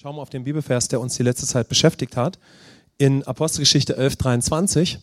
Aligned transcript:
Schauen 0.00 0.14
wir 0.14 0.22
auf 0.22 0.30
den 0.30 0.44
Bibelvers, 0.44 0.86
der 0.86 1.00
uns 1.00 1.16
die 1.16 1.24
letzte 1.24 1.44
Zeit 1.44 1.68
beschäftigt 1.68 2.16
hat, 2.16 2.38
in 2.98 3.24
Apostelgeschichte 3.24 3.96
11, 3.96 4.14
23. 4.14 4.98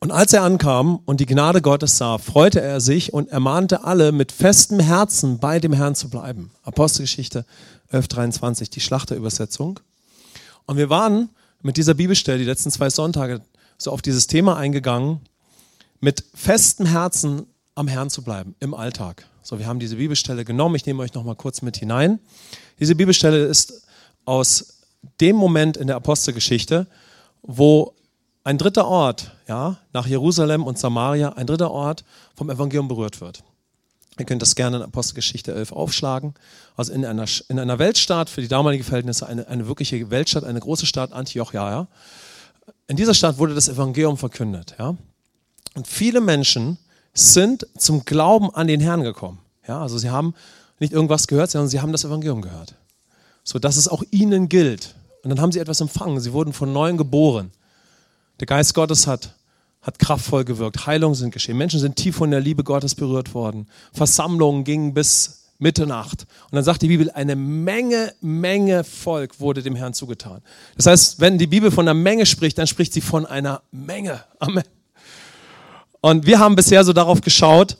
Und 0.00 0.10
als 0.10 0.34
er 0.34 0.42
ankam 0.42 1.00
und 1.06 1.20
die 1.20 1.24
Gnade 1.24 1.62
Gottes 1.62 1.96
sah, 1.96 2.18
freute 2.18 2.60
er 2.60 2.82
sich 2.82 3.14
und 3.14 3.30
ermahnte 3.30 3.84
alle, 3.84 4.12
mit 4.12 4.32
festem 4.32 4.80
Herzen 4.80 5.38
bei 5.38 5.60
dem 5.60 5.72
Herrn 5.72 5.94
zu 5.94 6.10
bleiben. 6.10 6.50
Apostelgeschichte 6.62 7.46
11, 7.90 8.08
23, 8.08 8.68
die 8.68 8.80
Schlachterübersetzung. 8.80 9.80
Und 10.66 10.76
wir 10.76 10.90
waren 10.90 11.30
mit 11.62 11.78
dieser 11.78 11.94
Bibelstelle 11.94 12.36
die 12.36 12.44
letzten 12.44 12.70
zwei 12.70 12.90
Sonntage 12.90 13.40
so 13.78 13.92
auf 13.92 14.02
dieses 14.02 14.26
Thema 14.26 14.58
eingegangen, 14.58 15.22
mit 16.00 16.22
festem 16.34 16.84
Herzen 16.84 17.46
am 17.74 17.88
Herrn 17.88 18.10
zu 18.10 18.20
bleiben 18.20 18.54
im 18.60 18.74
Alltag. 18.74 19.26
So, 19.42 19.58
wir 19.58 19.66
haben 19.66 19.80
diese 19.80 19.96
Bibelstelle 19.96 20.44
genommen. 20.44 20.74
Ich 20.74 20.84
nehme 20.84 21.02
euch 21.02 21.14
noch 21.14 21.24
mal 21.24 21.34
kurz 21.34 21.62
mit 21.62 21.78
hinein. 21.78 22.18
Diese 22.80 22.94
Bibelstelle 22.94 23.44
ist 23.44 23.82
aus 24.24 24.78
dem 25.20 25.36
Moment 25.36 25.76
in 25.76 25.86
der 25.86 25.96
Apostelgeschichte, 25.96 26.86
wo 27.42 27.94
ein 28.44 28.58
dritter 28.58 28.86
Ort, 28.86 29.32
ja, 29.46 29.78
nach 29.92 30.06
Jerusalem 30.06 30.64
und 30.64 30.78
Samaria, 30.78 31.30
ein 31.30 31.46
dritter 31.46 31.70
Ort 31.70 32.04
vom 32.34 32.50
Evangelium 32.50 32.88
berührt 32.88 33.20
wird. 33.20 33.42
Ihr 34.18 34.24
könnt 34.24 34.42
das 34.42 34.54
gerne 34.54 34.78
in 34.78 34.82
Apostelgeschichte 34.82 35.54
11 35.54 35.72
aufschlagen. 35.72 36.34
Also 36.76 36.92
in 36.92 37.04
einer, 37.04 37.26
in 37.48 37.58
einer 37.58 37.78
Weltstadt, 37.78 38.28
für 38.28 38.40
die 38.40 38.48
damalige 38.48 38.82
Verhältnisse 38.82 39.26
eine, 39.26 39.46
eine 39.48 39.68
wirkliche 39.68 40.10
Weltstadt, 40.10 40.44
eine 40.44 40.58
große 40.58 40.86
Stadt, 40.86 41.12
Antiochia. 41.12 41.70
Ja. 41.70 41.86
In 42.88 42.96
dieser 42.96 43.14
Stadt 43.14 43.38
wurde 43.38 43.54
das 43.54 43.68
Evangelium 43.68 44.16
verkündet. 44.16 44.74
Ja. 44.78 44.96
Und 45.74 45.86
viele 45.86 46.20
Menschen 46.20 46.78
sind 47.14 47.66
zum 47.76 48.04
Glauben 48.04 48.52
an 48.52 48.66
den 48.66 48.80
Herrn 48.80 49.02
gekommen. 49.02 49.38
Ja, 49.66 49.82
also 49.82 49.98
sie 49.98 50.10
haben 50.10 50.34
nicht 50.78 50.92
irgendwas 50.92 51.26
gehört, 51.26 51.50
sondern 51.50 51.68
sie 51.68 51.80
haben 51.80 51.92
das 51.92 52.04
Evangelium 52.04 52.42
gehört. 52.42 52.74
So 53.44 53.58
dass 53.58 53.76
es 53.76 53.88
auch 53.88 54.02
ihnen 54.10 54.48
gilt. 54.48 54.94
Und 55.22 55.30
dann 55.30 55.40
haben 55.40 55.52
sie 55.52 55.58
etwas 55.58 55.80
empfangen. 55.80 56.20
Sie 56.20 56.32
wurden 56.32 56.52
von 56.52 56.72
neuem 56.72 56.96
geboren. 56.96 57.50
Der 58.40 58.46
Geist 58.46 58.74
Gottes 58.74 59.06
hat, 59.06 59.34
hat 59.82 59.98
kraftvoll 59.98 60.44
gewirkt. 60.44 60.86
Heilungen 60.86 61.14
sind 61.14 61.32
geschehen. 61.32 61.56
Menschen 61.56 61.80
sind 61.80 61.96
tief 61.96 62.16
von 62.16 62.30
der 62.30 62.40
Liebe 62.40 62.62
Gottes 62.62 62.94
berührt 62.94 63.34
worden. 63.34 63.66
Versammlungen 63.92 64.64
gingen 64.64 64.94
bis 64.94 65.38
Mitternacht. 65.58 66.26
Und 66.50 66.54
dann 66.54 66.64
sagt 66.64 66.82
die 66.82 66.88
Bibel, 66.88 67.10
eine 67.10 67.34
Menge, 67.34 68.14
Menge 68.20 68.84
Volk 68.84 69.40
wurde 69.40 69.62
dem 69.62 69.74
Herrn 69.74 69.92
zugetan. 69.92 70.40
Das 70.76 70.86
heißt, 70.86 71.20
wenn 71.20 71.36
die 71.36 71.48
Bibel 71.48 71.70
von 71.70 71.88
einer 71.88 71.98
Menge 71.98 72.26
spricht, 72.26 72.58
dann 72.58 72.68
spricht 72.68 72.92
sie 72.92 73.00
von 73.00 73.26
einer 73.26 73.62
Menge. 73.72 74.22
Amen. 74.38 74.64
Und 76.00 76.26
wir 76.26 76.38
haben 76.38 76.54
bisher 76.54 76.84
so 76.84 76.92
darauf 76.92 77.20
geschaut, 77.20 77.76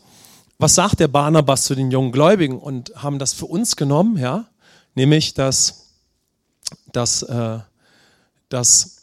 was 0.58 0.74
sagt 0.74 1.00
der 1.00 1.08
Barnabas 1.08 1.64
zu 1.64 1.74
den 1.74 1.90
jungen 1.90 2.12
Gläubigen 2.12 2.58
und 2.58 2.92
haben 2.96 3.18
das 3.18 3.32
für 3.32 3.46
uns 3.46 3.76
genommen, 3.76 4.16
ja, 4.16 4.46
nämlich 4.94 5.34
dass, 5.34 5.92
dass, 6.92 7.22
äh, 7.22 7.58
dass 8.48 8.96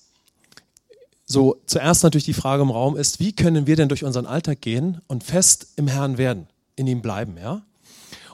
so 1.26 1.61
zuerst 1.66 2.03
natürlich 2.03 2.26
die 2.26 2.33
Frage 2.33 2.61
im 2.61 2.70
Raum 2.70 2.98
ist, 2.98 3.20
wie 3.20 3.33
können 3.33 3.67
wir 3.67 3.76
denn 3.76 3.89
durch 3.89 4.03
unseren 4.03 4.26
Alltag 4.26 4.61
gehen 4.61 5.02
und 5.08 5.23
fest 5.23 5.67
im 5.76 5.88
Herrn 5.88 6.17
werden, 6.17 6.48
in 6.76 6.88
ihm 6.88 7.02
bleiben, 7.02 7.38
ja? 7.38 7.61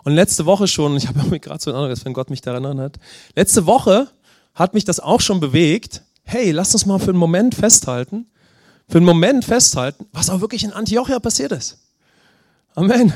Und 0.03 0.13
letzte 0.13 0.47
Woche 0.47 0.67
schon, 0.67 0.97
ich 0.97 1.07
habe 1.07 1.23
mir 1.29 1.39
gerade 1.39 1.61
so 1.61 1.71
einen 1.71 1.83
Eindruck, 1.83 2.05
wenn 2.05 2.13
Gott 2.13 2.29
mich 2.31 2.41
daran 2.41 2.65
erinnert, 2.65 2.97
letzte 3.35 3.65
Woche 3.65 4.09
hat 4.55 4.73
mich 4.73 4.83
das 4.83 4.99
auch 4.99 5.21
schon 5.21 5.39
bewegt. 5.39 6.01
Hey, 6.23 6.51
lass 6.51 6.73
uns 6.73 6.85
mal 6.85 6.99
für 6.99 7.09
einen 7.09 7.19
Moment 7.19 7.55
festhalten, 7.55 8.25
für 8.89 8.97
einen 8.97 9.05
Moment 9.05 9.45
festhalten, 9.45 10.05
was 10.11 10.29
auch 10.29 10.41
wirklich 10.41 10.63
in 10.63 10.73
Antiochia 10.73 11.19
passiert 11.19 11.51
ist. 11.51 11.80
Amen. 12.75 13.13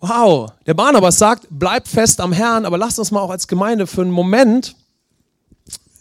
Wow, 0.00 0.50
der 0.66 0.74
Barnabas 0.74 1.16
sagt, 1.16 1.46
bleibt 1.48 1.86
fest 1.86 2.20
am 2.20 2.32
Herrn, 2.32 2.64
aber 2.64 2.76
lasst 2.76 2.98
uns 2.98 3.12
mal 3.12 3.20
auch 3.20 3.30
als 3.30 3.46
Gemeinde 3.46 3.86
für 3.86 4.02
einen 4.02 4.10
Moment, 4.10 4.74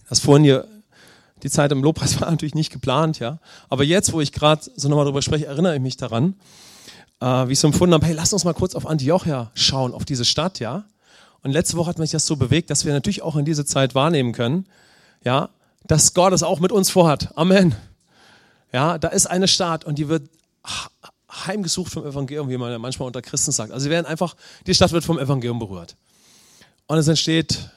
das 0.09 0.19
vorhin 0.19 0.43
hier, 0.43 0.67
die 1.43 1.51
Zeit 1.51 1.71
im 1.71 1.83
Lobpreis 1.83 2.19
war 2.21 2.31
natürlich 2.31 2.55
nicht 2.55 2.71
geplant, 2.71 3.19
ja, 3.19 3.37
aber 3.69 3.83
jetzt, 3.83 4.11
wo 4.11 4.19
ich 4.19 4.31
gerade 4.31 4.63
so 4.75 4.89
nochmal 4.89 5.05
drüber 5.05 5.21
spreche, 5.21 5.45
erinnere 5.45 5.75
ich 5.75 5.81
mich 5.81 5.97
daran, 5.97 6.33
äh, 7.19 7.25
wie 7.25 7.53
ich 7.53 7.59
so 7.59 7.67
empfunden 7.67 7.93
habe, 7.93 8.07
hey, 8.07 8.15
lasst 8.15 8.33
uns 8.33 8.43
mal 8.43 8.55
kurz 8.55 8.73
auf 8.73 8.87
Antiochia 8.87 9.51
schauen, 9.53 9.93
auf 9.93 10.05
diese 10.05 10.25
Stadt, 10.25 10.59
ja. 10.59 10.85
Und 11.43 11.51
letzte 11.51 11.77
Woche 11.77 11.89
hat 11.89 11.99
mich 11.99 12.11
das 12.11 12.25
so 12.25 12.35
bewegt, 12.35 12.71
dass 12.71 12.85
wir 12.85 12.93
natürlich 12.93 13.21
auch 13.21 13.35
in 13.35 13.45
diese 13.45 13.65
Zeit 13.65 13.93
wahrnehmen 13.93 14.31
können, 14.31 14.65
ja, 15.23 15.49
dass 15.85 16.15
Gott 16.15 16.33
es 16.33 16.41
auch 16.41 16.59
mit 16.59 16.71
uns 16.71 16.89
vorhat. 16.89 17.37
Amen. 17.37 17.75
Ja, 18.73 18.97
da 18.97 19.09
ist 19.09 19.27
eine 19.27 19.47
Stadt 19.47 19.85
und 19.85 19.99
die 19.99 20.07
wird 20.07 20.27
heimgesucht 21.31 21.91
vom 21.91 22.05
Evangelium, 22.05 22.49
wie 22.49 22.57
man 22.57 22.71
ja 22.71 22.79
manchmal 22.79 23.07
unter 23.07 23.21
Christen 23.21 23.51
sagt. 23.51 23.71
Also 23.71 23.85
sie 23.85 23.89
werden 23.89 24.05
einfach, 24.05 24.35
die 24.67 24.73
Stadt 24.73 24.91
wird 24.91 25.03
vom 25.03 25.17
Evangelium 25.17 25.59
berührt. 25.59 25.95
Und 26.87 26.97
es 26.97 27.07
entsteht 27.07 27.69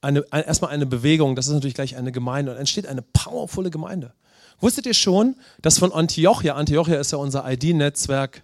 eine, 0.00 0.24
ein, 0.30 0.44
erstmal 0.44 0.70
eine 0.70 0.86
Bewegung, 0.86 1.34
das 1.34 1.46
ist 1.46 1.54
natürlich 1.54 1.74
gleich 1.74 1.96
eine 1.96 2.12
Gemeinde, 2.12 2.52
und 2.52 2.58
entsteht 2.58 2.86
eine 2.86 3.02
powervolle 3.02 3.70
Gemeinde. 3.70 4.12
Wusstet 4.60 4.86
ihr 4.86 4.94
schon, 4.94 5.36
dass 5.62 5.78
von 5.78 5.92
Antiochia, 5.92 6.54
Antiochia 6.54 6.98
ist 7.00 7.12
ja 7.12 7.18
unser 7.18 7.50
ID-Netzwerk 7.50 8.42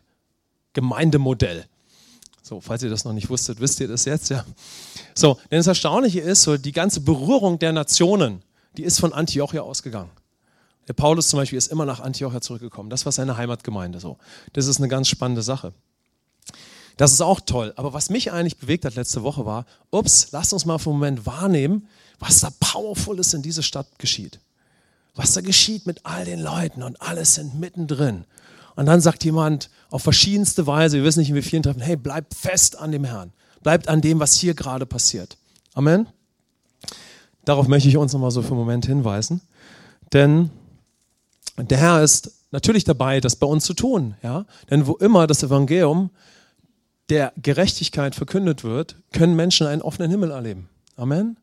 Gemeindemodell. 0.73 1.67
So, 2.43 2.61
falls 2.61 2.83
ihr 2.83 2.91
das 2.91 3.05
noch 3.05 3.13
nicht 3.13 3.31
wusstet, 3.31 3.61
wisst 3.61 3.81
ihr 3.81 3.89
das 3.89 4.05
jetzt, 4.05 4.29
ja. 4.29 4.45
So, 5.15 5.39
denn 5.51 5.59
das 5.59 5.67
Erstaunliche 5.67 6.21
ist, 6.21 6.43
so 6.43 6.57
die 6.57 6.73
ganze 6.73 7.01
Berührung 7.01 7.59
der 7.59 7.73
Nationen, 7.73 8.43
die 8.77 8.83
ist 8.83 9.01
von 9.01 9.13
Antiochia 9.13 9.63
ausgegangen. 9.63 10.11
Der 10.89 10.93
Paulus 10.93 11.29
zum 11.29 11.39
Beispiel 11.39 11.59
ist 11.59 11.73
immer 11.73 11.87
nach 11.87 12.01
Antiochia 12.01 12.41
zurückgekommen. 12.41 12.91
Das 12.91 13.05
war 13.05 13.13
seine 13.13 13.37
Heimatgemeinde 13.37 14.01
so. 14.01 14.19
Das 14.53 14.67
ist 14.67 14.79
eine 14.79 14.89
ganz 14.89 15.09
spannende 15.09 15.43
Sache. 15.43 15.73
Das 16.97 17.13
ist 17.13 17.21
auch 17.21 17.41
toll. 17.41 17.73
Aber 17.77 17.93
was 17.93 18.11
mich 18.11 18.33
eigentlich 18.33 18.59
bewegt 18.59 18.85
hat 18.85 18.95
letzte 18.95 19.23
Woche 19.23 19.47
war, 19.47 19.67
ups, 19.91 20.29
lasst 20.33 20.53
uns 20.53 20.65
mal 20.65 20.79
für 20.79 20.91
einen 20.91 20.99
Moment 20.99 21.27
wahrnehmen, 21.27 21.89
was 22.19 22.41
da 22.41 22.51
Powervolles 22.61 23.35
in 23.35 23.43
dieser 23.43 23.63
Stadt 23.63 23.99
geschieht. 23.99 24.41
Was 25.15 25.33
da 25.33 25.41
geschieht 25.41 25.87
mit 25.87 26.05
all 26.05 26.25
den 26.25 26.41
Leuten 26.41 26.83
und 26.83 27.01
alles 27.01 27.35
sind 27.35 27.59
mittendrin. 27.59 28.25
Und 28.77 28.87
dann 28.87 29.01
sagt 29.01 29.25
jemand 29.25 29.71
auf 29.91 30.03
verschiedenste 30.03 30.67
Weise, 30.67 30.99
wir 30.99 31.05
wissen 31.05 31.21
nicht 31.21 31.31
in 31.31 31.37
wie 31.37 31.43
vielen 31.43 31.63
Treffen, 31.63 31.81
hey, 31.81 31.97
bleibt 31.97 32.35
fest 32.35 32.79
an 32.79 32.93
dem 32.93 33.05
Herrn. 33.05 33.33
Bleibt 33.63 33.89
an 33.89 34.01
dem, 34.01 34.21
was 34.21 34.35
hier 34.35 34.55
gerade 34.55 34.87
passiert. 34.87 35.37
Amen. 35.73 36.07
Darauf 37.45 37.69
möchte 37.69 37.89
ich 37.89 37.97
uns 37.97 38.13
nochmal 38.13 38.31
so 38.31 38.43
für 38.43 38.49
einen 38.49 38.59
Moment 38.59 38.87
hinweisen. 38.87 39.41
Denn 40.13 40.51
der 41.57 41.79
Herr 41.79 42.03
ist 42.03 42.33
natürlich 42.51 42.85
dabei, 42.85 43.21
das 43.21 43.37
bei 43.37 43.47
uns 43.47 43.65
zu 43.65 43.75
tun. 43.75 44.15
Ja? 44.23 44.47
Denn 44.71 44.87
wo 44.87 44.95
immer 44.95 45.27
das 45.27 45.43
Evangelium 45.43 46.11
der 47.09 47.33
Gerechtigkeit 47.41 48.15
verkündet 48.15 48.65
wird, 48.65 48.97
können 49.13 49.37
Menschen 49.37 49.67
einen 49.67 49.83
offenen 49.83 50.11
Himmel 50.11 50.31
erleben. 50.31 50.69
Amen. 50.97 51.37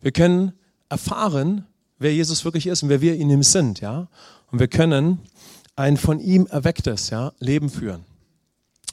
Wir 0.00 0.12
können 0.12 0.52
erfahren, 0.88 1.66
wer 1.98 2.14
Jesus 2.14 2.44
wirklich 2.44 2.66
ist 2.66 2.82
und 2.82 2.88
wer 2.88 3.00
wir 3.00 3.16
in 3.16 3.30
ihm 3.30 3.42
sind. 3.42 3.80
Ja? 3.80 4.08
Und 4.50 4.58
wir 4.58 4.68
können 4.68 5.20
ein 5.76 5.96
von 5.96 6.20
ihm 6.20 6.46
erwecktes 6.46 7.10
ja, 7.10 7.32
Leben 7.38 7.70
führen, 7.70 8.04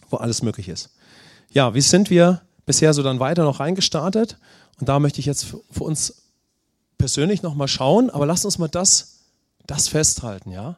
wo 0.10 0.18
alles 0.18 0.42
möglich 0.42 0.70
ist. 0.70 0.90
Ja, 1.52 1.74
wie 1.74 1.82
sind 1.82 2.10
wir 2.10 2.42
bisher 2.66 2.94
so 2.94 3.04
dann 3.04 3.20
weiter 3.20 3.44
noch 3.44 3.60
reingestartet? 3.60 4.38
Und 4.80 4.88
da 4.88 5.00
möchte 5.00 5.20
ich 5.20 5.26
jetzt 5.26 5.46
für 5.72 5.84
uns 5.84 6.24
persönlich 6.98 7.42
nochmal 7.44 7.68
schauen, 7.68 8.10
aber 8.10 8.26
lasst 8.26 8.46
uns 8.46 8.58
mal 8.60 8.68
das 8.68 9.19
das 9.66 9.88
festhalten, 9.88 10.52
ja. 10.52 10.78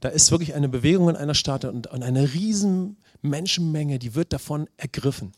Da 0.00 0.08
ist 0.08 0.30
wirklich 0.30 0.54
eine 0.54 0.68
Bewegung 0.68 1.08
in 1.08 1.16
einer 1.16 1.34
Stadt 1.34 1.64
und, 1.64 1.90
eine 1.90 2.34
riesen 2.34 2.98
Menschenmenge, 3.22 3.98
die 3.98 4.14
wird 4.14 4.32
davon 4.32 4.68
ergriffen. 4.76 5.32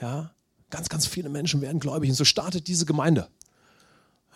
Ja, 0.00 0.32
ganz, 0.70 0.88
ganz 0.88 1.06
viele 1.06 1.28
Menschen 1.28 1.60
werden 1.60 1.80
gläubig 1.80 2.10
und 2.10 2.16
so 2.16 2.24
startet 2.24 2.68
diese 2.68 2.86
Gemeinde. 2.86 3.28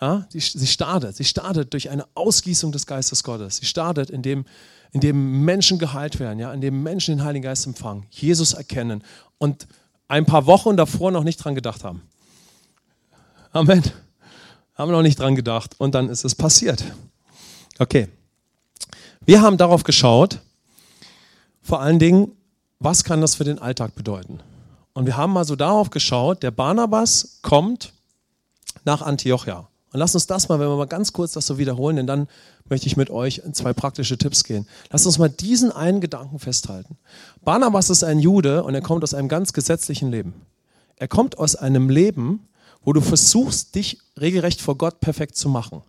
Ja, 0.01 0.27
sie, 0.31 0.41
sie 0.41 0.67
startet, 0.67 1.17
sie 1.17 1.25
startet 1.25 1.73
durch 1.73 1.89
eine 1.91 2.05
Ausgießung 2.15 2.71
des 2.71 2.87
Geistes 2.87 3.25
Gottes. 3.25 3.59
Sie 3.59 3.67
startet, 3.67 4.11
indem, 4.11 4.45
indem 4.93 5.45
Menschen 5.45 5.79
geheilt 5.79 6.21
werden, 6.21 6.39
ja, 6.39 6.53
indem 6.53 6.83
Menschen 6.83 7.17
den 7.17 7.25
Heiligen 7.25 7.45
Geist 7.45 7.67
empfangen, 7.67 8.07
Jesus 8.11 8.53
erkennen 8.53 9.03
und 9.39 9.67
ein 10.09 10.27
paar 10.27 10.47
Wochen 10.47 10.77
davor 10.77 11.11
noch 11.11 11.25
nicht 11.25 11.39
dran 11.39 11.55
gedacht 11.55 11.83
haben. 11.83 12.03
Amen. 13.53 13.83
Haben 14.75 14.93
noch 14.93 15.03
nicht 15.03 15.19
dran 15.19 15.35
gedacht 15.35 15.75
und 15.79 15.95
dann 15.95 16.11
ist 16.11 16.25
es 16.25 16.35
passiert. 16.35 16.85
Okay. 17.79 18.09
Wir 19.25 19.43
haben 19.43 19.57
darauf 19.57 19.83
geschaut, 19.83 20.41
vor 21.63 21.81
allen 21.81 21.99
Dingen, 21.99 22.33
was 22.79 23.05
kann 23.05 23.21
das 23.21 23.35
für 23.35 23.45
den 23.45 23.59
Alltag 23.59 23.95
bedeuten? 23.95 24.41
Und 24.93 25.07
wir 25.07 25.17
haben 25.17 25.33
mal 25.33 25.45
so 25.45 25.57
darauf 25.57 25.91
geschaut, 25.91 26.43
der 26.43 26.51
Barnabas 26.51 27.41
kommt 27.43 27.93
nach 28.85 29.03
Antiochia. 29.03 29.69
Und 29.93 30.01
lass 30.01 30.15
uns 30.15 30.27
das 30.27 30.49
mal, 30.49 30.61
wenn 30.61 30.69
wir 30.69 30.77
mal 30.77 30.87
ganz 30.87 31.13
kurz 31.13 31.33
das 31.33 31.47
so 31.47 31.59
wiederholen, 31.59 31.97
denn 31.97 32.07
dann 32.07 32.29
möchte 32.69 32.87
ich 32.87 32.97
mit 32.97 33.11
euch 33.11 33.39
in 33.45 33.55
zwei 33.55 33.73
praktische 33.73 34.19
Tipps 34.19 34.45
gehen. 34.45 34.67
Lass 34.91 35.07
uns 35.07 35.19
mal 35.19 35.29
diesen 35.29 35.73
einen 35.73 36.01
Gedanken 36.01 36.39
festhalten. 36.39 36.97
Barnabas 37.45 37.91
ist 37.91 38.05
ein 38.05 38.19
Jude 38.19 38.63
und 38.65 38.75
er 38.75 38.81
kommt 38.81 39.03
aus 39.03 39.15
einem 39.15 39.29
ganz 39.29 39.53
gesetzlichen 39.53 40.11
Leben. 40.11 40.35
Er 40.97 41.09
kommt 41.09 41.39
aus 41.39 41.57
einem 41.57 41.91
Leben, 41.91 42.49
wo 42.85 42.93
du 42.93 43.01
versuchst, 43.01 43.75
dich 43.75 43.99
regelrecht 44.19 44.61
vor 44.61 44.77
Gott 44.77 45.01
perfekt 45.01 45.37
zu 45.37 45.49
machen. 45.49 45.83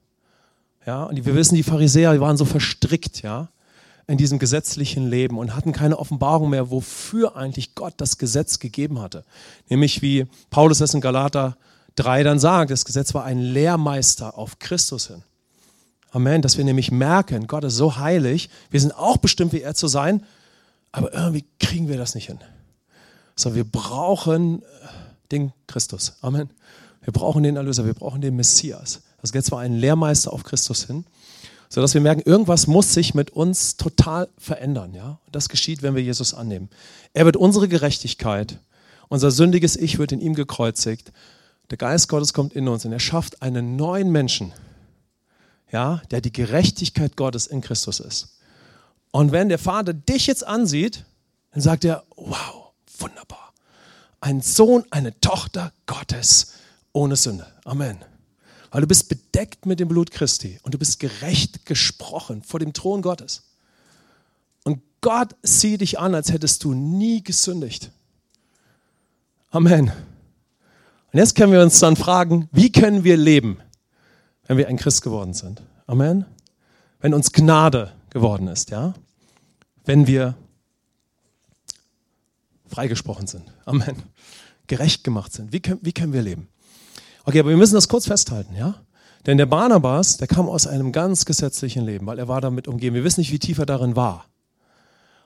Ja, 0.87 1.03
und 1.03 1.25
wir 1.25 1.35
wissen, 1.35 1.55
die 1.55 1.63
Pharisäer 1.63 2.13
die 2.13 2.21
waren 2.21 2.37
so 2.37 2.45
verstrickt, 2.45 3.21
ja, 3.21 3.49
in 4.07 4.17
diesem 4.17 4.39
gesetzlichen 4.39 5.05
Leben 5.09 5.37
und 5.37 5.53
hatten 5.53 5.73
keine 5.73 5.99
Offenbarung 5.99 6.49
mehr, 6.49 6.71
wofür 6.71 7.35
eigentlich 7.35 7.75
Gott 7.75 7.95
das 7.97 8.17
Gesetz 8.17 8.59
gegeben 8.59 9.01
hatte. 9.01 9.25
Nämlich 9.67 10.01
wie 10.01 10.27
Paulus 10.49 10.79
es 10.79 10.93
in 10.93 11.01
Galater 11.01 11.57
3 11.95 12.23
dann 12.23 12.39
sagt, 12.39 12.71
das 12.71 12.85
Gesetz 12.85 13.13
war 13.13 13.25
ein 13.25 13.39
Lehrmeister 13.39 14.37
auf 14.37 14.59
Christus 14.59 15.07
hin. 15.07 15.23
Amen, 16.11 16.41
dass 16.41 16.57
wir 16.57 16.63
nämlich 16.63 16.89
merken, 16.89 17.47
Gott 17.47 17.65
ist 17.65 17.75
so 17.75 17.97
heilig, 17.97 18.49
wir 18.69 18.79
sind 18.79 18.97
auch 18.97 19.17
bestimmt, 19.17 19.51
wie 19.51 19.61
er 19.61 19.75
zu 19.75 19.89
sein, 19.89 20.23
aber 20.93 21.13
irgendwie 21.13 21.43
kriegen 21.59 21.89
wir 21.89 21.97
das 21.97 22.15
nicht 22.15 22.27
hin. 22.27 22.39
So, 23.35 23.55
wir 23.55 23.65
brauchen 23.65 24.63
den 25.33 25.51
Christus. 25.67 26.13
Amen. 26.21 26.49
Wir 27.01 27.11
brauchen 27.11 27.43
den 27.43 27.57
Erlöser, 27.57 27.85
wir 27.85 27.93
brauchen 27.93 28.21
den 28.21 28.37
Messias. 28.37 29.01
Das 29.21 29.31
Gesetz 29.31 29.51
war 29.51 29.59
ein 29.59 29.73
Lehrmeister 29.73 30.31
auf 30.31 30.43
Christus 30.43 30.85
hin, 30.85 31.05
sodass 31.69 31.93
wir 31.93 32.01
merken, 32.01 32.21
irgendwas 32.21 32.67
muss 32.67 32.93
sich 32.93 33.13
mit 33.13 33.31
uns 33.31 33.77
total 33.77 34.29
verändern. 34.37 34.93
Ja? 34.93 35.19
Und 35.25 35.35
das 35.35 35.49
geschieht, 35.49 35.81
wenn 35.81 35.95
wir 35.95 36.03
Jesus 36.03 36.33
annehmen. 36.33 36.69
Er 37.13 37.25
wird 37.25 37.35
unsere 37.35 37.67
Gerechtigkeit, 37.67 38.59
unser 39.09 39.31
sündiges 39.31 39.75
Ich 39.75 39.97
wird 39.97 40.11
in 40.11 40.21
ihm 40.21 40.35
gekreuzigt. 40.35 41.11
Der 41.69 41.77
Geist 41.77 42.09
Gottes 42.09 42.33
kommt 42.33 42.53
in 42.53 42.67
uns 42.67 42.85
und 42.85 42.93
er 42.93 42.99
schafft 42.99 43.41
einen 43.41 43.75
neuen 43.75 44.11
Menschen, 44.11 44.53
ja, 45.71 46.01
der 46.11 46.21
die 46.21 46.31
Gerechtigkeit 46.31 47.17
Gottes 47.17 47.47
in 47.47 47.61
Christus 47.61 47.99
ist. 47.99 48.37
Und 49.11 49.31
wenn 49.31 49.49
der 49.49 49.59
Vater 49.59 49.93
dich 49.93 50.27
jetzt 50.27 50.45
ansieht, 50.45 51.05
dann 51.51 51.61
sagt 51.61 51.85
er, 51.85 52.03
wow, 52.15 52.71
wunderbar. 52.99 53.53
Ein 54.21 54.41
Sohn, 54.41 54.85
eine 54.91 55.19
Tochter 55.19 55.73
Gottes 55.85 56.53
ohne 56.93 57.15
Sünde. 57.15 57.47
Amen. 57.65 57.97
Weil 58.71 58.81
du 58.81 58.87
bist 58.87 59.09
bedeckt 59.09 59.65
mit 59.65 59.79
dem 59.79 59.87
Blut 59.87 60.11
Christi 60.11 60.59
und 60.63 60.73
du 60.73 60.77
bist 60.77 60.99
gerecht 60.99 61.65
gesprochen 61.65 62.43
vor 62.43 62.59
dem 62.59 62.73
Thron 62.73 63.01
Gottes. 63.01 63.43
Und 64.63 64.81
Gott 65.01 65.35
sieht 65.41 65.81
dich 65.81 65.99
an, 65.99 66.15
als 66.15 66.31
hättest 66.31 66.63
du 66.63 66.73
nie 66.73 67.23
gesündigt. 67.23 67.91
Amen. 69.49 69.91
Und 71.13 71.19
jetzt 71.19 71.35
können 71.35 71.53
wir 71.53 71.61
uns 71.61 71.79
dann 71.79 71.95
fragen, 71.95 72.49
wie 72.51 72.71
können 72.71 73.03
wir 73.03 73.15
leben, 73.15 73.59
wenn 74.45 74.57
wir 74.57 74.67
ein 74.67 74.77
Christ 74.77 75.01
geworden 75.01 75.33
sind? 75.33 75.61
Amen. 75.85 76.25
Wenn 76.99 77.13
uns 77.13 77.31
Gnade 77.31 77.93
geworden 78.09 78.47
ist, 78.47 78.69
ja? 78.71 78.93
Wenn 79.85 80.05
wir 80.07 80.35
freigesprochen 82.67 83.27
sind. 83.27 83.51
Amen. 83.65 84.03
Gerecht 84.67 85.05
gemacht 85.05 85.31
sind. 85.31 85.53
Wie 85.53 85.61
können, 85.61 85.79
wie 85.81 85.93
können 85.93 86.11
wir 86.11 86.21
leben? 86.21 86.49
Okay, 87.27 87.41
aber 87.41 87.49
wir 87.49 87.57
müssen 87.57 87.75
das 87.75 87.89
kurz 87.89 88.07
festhalten, 88.07 88.55
ja? 88.55 88.75
Denn 89.25 89.37
der 89.37 89.47
Barnabas, 89.47 90.15
der 90.15 90.27
kam 90.27 90.47
aus 90.47 90.65
einem 90.65 90.93
ganz 90.93 91.25
gesetzlichen 91.25 91.83
Leben, 91.83 92.07
weil 92.07 92.19
er 92.19 92.29
war 92.29 92.39
damit 92.39 92.69
umgeben. 92.69 92.95
Wir 92.95 93.03
wissen 93.03 93.19
nicht, 93.19 93.33
wie 93.33 93.39
tief 93.39 93.57
er 93.57 93.65
darin 93.65 93.97
war. 93.97 94.27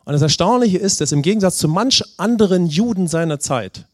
Und 0.03 0.13
das 0.13 0.23
Erstaunliche 0.23 0.79
ist, 0.79 0.99
dass 0.99 1.11
im 1.11 1.21
Gegensatz 1.21 1.57
zu 1.57 1.67
manch 1.67 2.03
anderen 2.17 2.65
Juden 2.65 3.07
seiner 3.07 3.39
Zeit, 3.39 3.85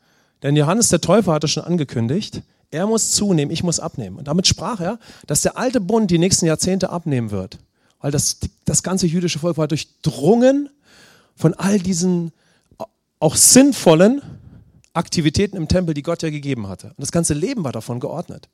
denn 0.41 0.55
Johannes 0.55 0.87
der 0.87 1.01
Täufer 1.01 1.33
hatte 1.33 1.49
schon 1.49 1.65
angekündigt, 1.65 2.43
er 2.71 2.87
muss 2.87 3.11
zunehmen, 3.11 3.51
ich 3.51 3.63
muss 3.63 3.81
abnehmen. 3.81 4.15
Und 4.15 4.29
damit 4.29 4.47
sprach 4.47 4.79
er, 4.79 4.99
dass 5.25 5.41
der 5.41 5.57
alte 5.57 5.81
Bund 5.81 6.09
die 6.09 6.17
nächsten 6.17 6.45
Jahrzehnte 6.45 6.91
abnehmen 6.91 7.31
wird. 7.31 7.57
Weil 7.99 8.11
das, 8.11 8.37
das 8.63 8.83
ganze 8.83 9.07
jüdische 9.07 9.39
Volk 9.39 9.57
war 9.57 9.67
durchdrungen 9.67 10.69
von 11.35 11.53
all 11.55 11.77
diesen 11.77 12.31
auch 13.19 13.35
sinnvollen 13.35 14.21
Aktivitäten 14.97 15.55
im 15.55 15.67
Tempel, 15.67 15.93
die 15.93 16.03
Gott 16.03 16.21
ja 16.23 16.29
gegeben 16.29 16.67
hatte. 16.67 16.87
Und 16.87 16.99
das 16.99 17.11
ganze 17.11 17.33
Leben 17.33 17.63
war 17.63 17.71
davon 17.71 17.99
geordnet. 17.99 18.49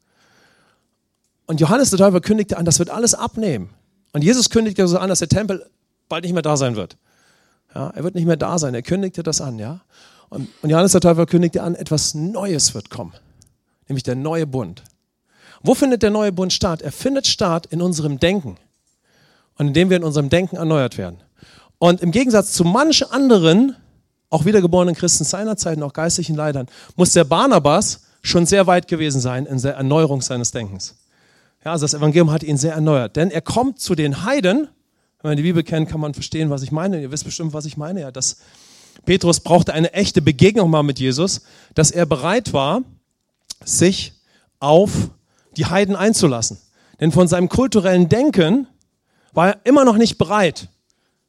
Und 1.46 1.60
Johannes 1.60 1.90
der 1.90 2.00
Täufer 2.00 2.22
kündigte 2.22 2.58
an, 2.58 2.66
das 2.66 2.80
wird 2.80 2.90
alles 2.90 3.16
abnehmen. 3.16 3.70
Und 4.14 4.24
Jesus 4.24 4.50
kündigte 4.50 4.88
so 4.88 4.98
an, 4.98 5.10
dass 5.10 5.20
der 5.20 5.28
Tempel 5.28 5.66
bald 6.08 6.24
nicht 6.24 6.34
mehr 6.34 6.42
da 6.42 6.56
sein 6.56 6.76
wird. 6.76 6.98
Ja, 7.74 7.90
er 7.90 8.04
wird 8.04 8.16
nicht 8.16 8.26
mehr 8.26 8.38
da 8.38 8.60
sein. 8.60 8.74
Er 8.76 8.84
kündigte 8.84 9.24
das 9.24 9.42
an, 9.42 9.58
ja. 9.58 9.82
Und, 10.30 10.50
und 10.62 10.70
Johannes 10.70 10.92
der 10.92 11.02
Täufer 11.02 11.26
kündigte 11.26 11.64
an, 11.64 11.76
etwas 11.76 12.14
Neues 12.14 12.74
wird 12.74 12.90
kommen. 12.90 13.14
Nämlich 13.88 14.04
der 14.04 14.16
neue 14.16 14.48
Bund. 14.48 14.84
Wo 15.62 15.74
findet 15.76 16.04
der 16.04 16.12
neue 16.12 16.32
Bund 16.32 16.54
statt? 16.54 16.82
Er 16.82 16.92
findet 16.92 17.26
statt 17.28 17.66
in 17.68 17.82
unserem 17.82 18.20
Denken. 18.20 18.58
Und 19.58 19.68
indem 19.68 19.90
wir 19.90 19.98
in 19.98 20.04
unserem 20.04 20.30
Denken 20.30 20.56
erneuert 20.56 20.98
werden. 20.98 21.22
Und 21.78 22.02
im 22.02 22.12
Gegensatz 22.12 22.54
zu 22.54 22.64
manchen 22.64 23.12
anderen 23.12 23.76
auch 24.34 24.46
wiedergeborenen 24.46 24.96
Christen 24.96 25.24
seiner 25.24 25.58
Zeit 25.58 25.78
und 25.78 25.84
auch 25.84 25.94
geistlichen 25.94 26.36
Leitern, 26.36 26.68
muss 26.96 27.14
der 27.14 27.24
Barnabas 27.24 28.02
schon 28.24 28.46
sehr 28.46 28.68
weit 28.68 28.88
gewesen 28.88 29.22
sein 29.22 29.46
in 29.46 29.62
der 29.62 29.76
Erneuerung 29.76 30.22
seines 30.22 30.52
Denkens. 30.52 30.96
Ja, 31.64 31.72
also 31.72 31.84
das 31.84 31.94
Evangelium 31.94 32.32
hat 32.32 32.44
ihn 32.44 32.58
sehr 32.58 32.74
erneuert. 32.74 33.16
Denn 33.16 33.30
er 33.32 33.42
kommt 33.42 33.80
zu 33.80 33.96
den 33.96 34.26
Heiden. 34.26 34.68
Wenn 35.22 35.32
man 35.32 35.38
die 35.38 35.44
Bibel 35.44 35.64
kennt, 35.64 35.88
kann 35.88 36.00
man 36.00 36.14
verstehen, 36.14 36.50
was 36.50 36.64
ich 36.64 36.72
meine. 36.72 37.02
Ihr 37.02 37.12
wisst 37.12 37.26
bestimmt, 37.26 37.54
was 37.54 37.66
ich 37.66 37.78
meine. 37.78 38.02
Ja, 38.02 38.12
dass 38.12 38.38
Petrus 39.06 39.40
brauchte 39.40 39.74
eine 39.74 39.94
echte 39.94 40.22
Begegnung 40.22 40.70
mal 40.70 40.84
mit 40.84 41.00
Jesus, 41.00 41.42
dass 41.76 41.92
er 41.92 42.06
bereit 42.06 42.54
war, 42.54 42.82
sich 43.64 44.14
auf 44.60 44.92
die 45.58 45.68
Heiden 45.68 45.96
einzulassen. 45.96 46.58
Denn 47.00 47.12
von 47.12 47.28
seinem 47.28 47.50
kulturellen 47.50 48.10
Denken 48.10 48.68
war 49.32 49.50
er 49.50 49.60
immer 49.64 49.86
noch 49.86 49.98
nicht 49.98 50.18
bereit, 50.18 50.70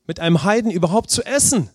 mit 0.06 0.20
einem 0.20 0.42
Heiden 0.42 0.70
überhaupt 0.70 1.10
zu 1.10 1.22
essen. 1.24 1.68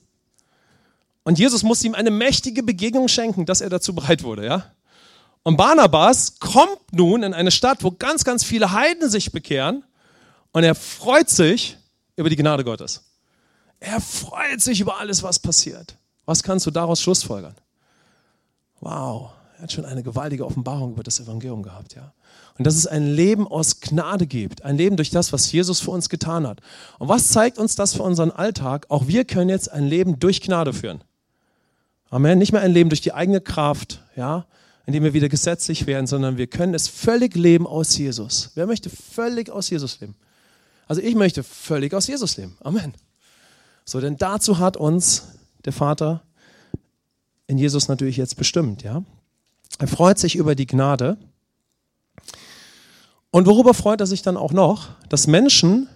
Und 1.29 1.37
Jesus 1.37 1.61
musste 1.61 1.85
ihm 1.85 1.93
eine 1.93 2.09
mächtige 2.09 2.63
Begegnung 2.63 3.07
schenken, 3.07 3.45
dass 3.45 3.61
er 3.61 3.69
dazu 3.69 3.93
bereit 3.93 4.23
wurde, 4.23 4.47
ja? 4.47 4.65
Und 5.43 5.57
Barnabas 5.57 6.39
kommt 6.39 6.91
nun 6.91 7.21
in 7.21 7.35
eine 7.35 7.51
Stadt, 7.51 7.83
wo 7.83 7.91
ganz, 7.91 8.23
ganz 8.23 8.43
viele 8.43 8.71
Heiden 8.71 9.11
sich 9.11 9.31
bekehren 9.31 9.83
und 10.53 10.63
er 10.63 10.73
freut 10.73 11.29
sich 11.29 11.77
über 12.15 12.31
die 12.31 12.35
Gnade 12.35 12.63
Gottes. 12.63 13.03
Er 13.79 14.01
freut 14.01 14.59
sich 14.59 14.81
über 14.81 14.99
alles, 14.99 15.21
was 15.21 15.37
passiert. 15.37 15.97
Was 16.25 16.41
kannst 16.41 16.65
du 16.65 16.71
daraus 16.71 16.99
schlussfolgern? 16.99 17.53
Wow, 18.79 19.29
er 19.57 19.61
hat 19.61 19.71
schon 19.71 19.85
eine 19.85 20.01
gewaltige 20.01 20.47
Offenbarung 20.47 20.93
über 20.93 21.03
das 21.03 21.19
Evangelium 21.19 21.61
gehabt, 21.61 21.93
ja. 21.93 22.11
Und 22.57 22.65
dass 22.65 22.73
es 22.73 22.87
ein 22.87 23.05
Leben 23.05 23.47
aus 23.47 23.81
Gnade 23.81 24.25
gibt, 24.25 24.65
ein 24.65 24.77
Leben 24.77 24.95
durch 24.95 25.11
das, 25.11 25.31
was 25.31 25.51
Jesus 25.51 25.79
für 25.79 25.91
uns 25.91 26.09
getan 26.09 26.47
hat. 26.47 26.59
Und 26.97 27.07
was 27.07 27.27
zeigt 27.27 27.59
uns 27.59 27.75
das 27.75 27.93
für 27.93 28.01
unseren 28.01 28.31
Alltag? 28.31 28.87
Auch 28.89 29.05
wir 29.05 29.25
können 29.25 29.51
jetzt 29.51 29.71
ein 29.71 29.85
Leben 29.85 30.17
durch 30.17 30.41
Gnade 30.41 30.73
führen. 30.73 31.03
Amen. 32.09 32.39
Nicht 32.39 32.51
mehr 32.51 32.61
ein 32.61 32.71
Leben 32.71 32.89
durch 32.89 33.01
die 33.01 33.13
eigene 33.13 33.39
Kraft, 33.39 34.01
ja, 34.15 34.45
indem 34.85 35.03
wir 35.03 35.13
wieder 35.13 35.29
gesetzlich 35.29 35.85
werden, 35.85 36.07
sondern 36.07 36.37
wir 36.37 36.47
können 36.47 36.73
es 36.73 36.87
völlig 36.87 37.35
leben 37.35 37.67
aus 37.67 37.95
Jesus. 37.97 38.51
Wer 38.55 38.65
möchte 38.65 38.89
völlig 38.89 39.51
aus 39.51 39.69
Jesus 39.69 39.99
leben? 39.99 40.15
Also 40.87 41.01
ich 41.03 41.13
möchte 41.13 41.43
völlig 41.43 41.93
aus 41.93 42.07
Jesus 42.07 42.37
leben. 42.37 42.57
Amen. 42.61 42.95
So, 43.85 44.01
denn 44.01 44.17
dazu 44.17 44.57
hat 44.57 44.77
uns 44.77 45.27
der 45.65 45.73
Vater 45.73 46.23
in 47.45 47.59
Jesus 47.59 47.87
natürlich 47.87 48.17
jetzt 48.17 48.37
bestimmt, 48.37 48.81
ja. 48.81 49.03
Er 49.77 49.87
freut 49.87 50.17
sich 50.17 50.35
über 50.35 50.55
die 50.55 50.65
Gnade. 50.65 51.17
Und 53.31 53.45
worüber 53.45 53.75
freut 53.75 54.01
er 54.01 54.07
sich 54.07 54.23
dann 54.23 54.35
auch 54.35 54.51
noch? 54.51 54.89
Dass 55.09 55.27
Menschen 55.27 55.87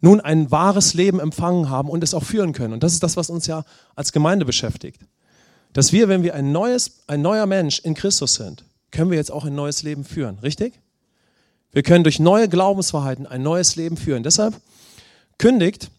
nun 0.00 0.20
ein 0.20 0.50
wahres 0.50 0.94
Leben 0.94 1.20
empfangen 1.20 1.70
haben 1.70 1.88
und 1.88 2.02
es 2.02 2.12
auch 2.12 2.24
führen 2.24 2.52
können. 2.52 2.74
Und 2.74 2.82
das 2.82 2.92
ist 2.92 3.04
das, 3.04 3.16
was 3.16 3.30
uns 3.30 3.46
ja 3.46 3.64
als 3.94 4.10
Gemeinde 4.12 4.44
beschäftigt 4.44 5.00
dass 5.74 5.92
wir, 5.92 6.08
wenn 6.08 6.22
wir 6.22 6.34
ein, 6.34 6.52
neues, 6.52 7.02
ein 7.08 7.20
neuer 7.20 7.44
Mensch 7.44 7.80
in 7.80 7.94
Christus 7.94 8.36
sind, 8.36 8.64
können 8.90 9.10
wir 9.10 9.18
jetzt 9.18 9.30
auch 9.30 9.44
ein 9.44 9.54
neues 9.54 9.82
Leben 9.82 10.04
führen, 10.04 10.38
richtig? 10.38 10.80
Wir 11.72 11.82
können 11.82 12.04
durch 12.04 12.20
neue 12.20 12.48
Glaubenswahrheiten 12.48 13.26
ein 13.26 13.42
neues 13.42 13.74
Leben 13.74 13.96
führen. 13.96 14.22
Deshalb 14.22 14.54
kündigt 15.36 15.90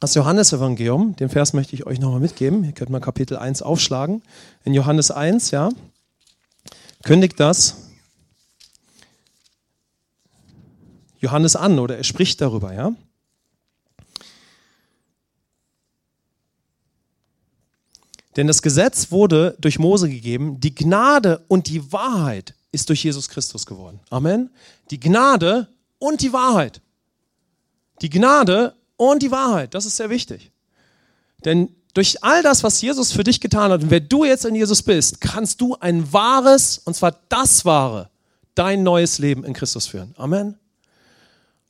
das 0.00 0.14
Johannesevangelium, 0.14 1.14
den 1.14 1.28
Vers 1.28 1.52
möchte 1.52 1.76
ich 1.76 1.86
euch 1.86 2.00
nochmal 2.00 2.20
mitgeben, 2.20 2.64
ihr 2.64 2.72
könnt 2.72 2.90
mal 2.90 3.00
Kapitel 3.00 3.36
1 3.36 3.62
aufschlagen, 3.62 4.22
in 4.64 4.74
Johannes 4.74 5.10
1, 5.10 5.52
ja, 5.52 5.68
kündigt 7.04 7.38
das 7.38 7.76
Johannes 11.20 11.54
an 11.54 11.78
oder 11.78 11.98
er 11.98 12.04
spricht 12.04 12.40
darüber, 12.40 12.72
ja. 12.72 12.92
Denn 18.36 18.46
das 18.46 18.62
Gesetz 18.62 19.10
wurde 19.10 19.56
durch 19.60 19.78
Mose 19.78 20.08
gegeben, 20.08 20.58
die 20.60 20.74
Gnade 20.74 21.44
und 21.48 21.68
die 21.68 21.92
Wahrheit 21.92 22.54
ist 22.70 22.88
durch 22.88 23.04
Jesus 23.04 23.28
Christus 23.28 23.66
geworden. 23.66 24.00
Amen. 24.08 24.50
Die 24.90 24.98
Gnade 24.98 25.68
und 25.98 26.22
die 26.22 26.32
Wahrheit. 26.32 26.80
Die 28.00 28.08
Gnade 28.10 28.74
und 28.96 29.22
die 29.22 29.30
Wahrheit, 29.30 29.74
das 29.74 29.84
ist 29.84 29.96
sehr 29.96 30.10
wichtig. 30.10 30.50
Denn 31.44 31.74
durch 31.94 32.24
all 32.24 32.42
das, 32.42 32.64
was 32.64 32.80
Jesus 32.80 33.12
für 33.12 33.24
dich 33.24 33.40
getan 33.40 33.70
hat 33.70 33.82
und 33.82 33.90
wer 33.90 34.00
du 34.00 34.24
jetzt 34.24 34.46
in 34.46 34.54
Jesus 34.54 34.82
bist, 34.82 35.20
kannst 35.20 35.60
du 35.60 35.76
ein 35.78 36.12
wahres, 36.12 36.78
und 36.78 36.94
zwar 36.94 37.16
das 37.28 37.64
wahre, 37.64 38.08
dein 38.54 38.82
neues 38.82 39.18
Leben 39.18 39.44
in 39.44 39.52
Christus 39.52 39.86
führen. 39.86 40.14
Amen. 40.16 40.56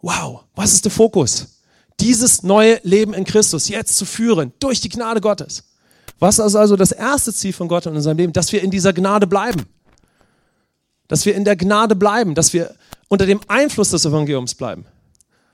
Wow, 0.00 0.44
was 0.54 0.72
ist 0.72 0.84
der 0.84 0.92
Fokus? 0.92 1.58
Dieses 2.00 2.42
neue 2.42 2.80
Leben 2.82 3.14
in 3.14 3.24
Christus 3.24 3.68
jetzt 3.68 3.96
zu 3.96 4.04
führen, 4.04 4.52
durch 4.58 4.80
die 4.80 4.88
Gnade 4.88 5.20
Gottes. 5.20 5.64
Was 6.22 6.38
ist 6.38 6.54
also 6.54 6.76
das 6.76 6.92
erste 6.92 7.34
Ziel 7.34 7.52
von 7.52 7.66
Gott 7.66 7.84
in 7.86 7.96
unserem 7.96 8.16
Leben? 8.16 8.32
Dass 8.32 8.52
wir 8.52 8.62
in 8.62 8.70
dieser 8.70 8.92
Gnade 8.92 9.26
bleiben. 9.26 9.66
Dass 11.08 11.26
wir 11.26 11.34
in 11.34 11.44
der 11.44 11.56
Gnade 11.56 11.96
bleiben, 11.96 12.36
dass 12.36 12.52
wir 12.52 12.76
unter 13.08 13.26
dem 13.26 13.40
Einfluss 13.48 13.90
des 13.90 14.04
Evangeliums 14.04 14.54
bleiben. 14.54 14.86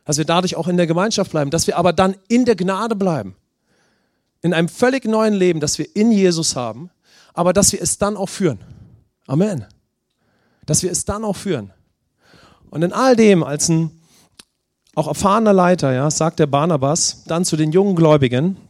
Dass 0.04 0.18
wir 0.18 0.26
dadurch 0.26 0.56
auch 0.56 0.68
in 0.68 0.76
der 0.76 0.86
Gemeinschaft 0.86 1.30
bleiben, 1.30 1.50
dass 1.50 1.66
wir 1.66 1.78
aber 1.78 1.94
dann 1.94 2.16
in 2.28 2.44
der 2.44 2.54
Gnade 2.54 2.96
bleiben. 2.96 3.34
In 4.42 4.52
einem 4.52 4.68
völlig 4.68 5.06
neuen 5.06 5.32
Leben, 5.32 5.58
das 5.58 5.78
wir 5.78 5.86
in 5.96 6.12
Jesus 6.12 6.54
haben, 6.54 6.90
aber 7.32 7.54
dass 7.54 7.72
wir 7.72 7.80
es 7.80 7.96
dann 7.96 8.18
auch 8.18 8.28
führen. 8.28 8.58
Amen. 9.26 9.64
dass 10.66 10.82
wir 10.82 10.92
es 10.92 11.06
dann 11.06 11.24
auch 11.24 11.36
führen. 11.36 11.72
Und 12.68 12.82
in 12.82 12.92
all 12.92 13.16
dem, 13.16 13.42
als 13.42 13.70
ein 13.70 14.02
auch 14.94 15.08
erfahrener 15.08 15.54
Leiter, 15.54 15.94
ja, 15.94 16.10
sagt 16.10 16.38
der 16.40 16.46
Barnabas 16.46 17.24
dann 17.24 17.46
zu 17.46 17.56
den 17.56 17.72
jungen 17.72 17.96
Gläubigen, 17.96 18.67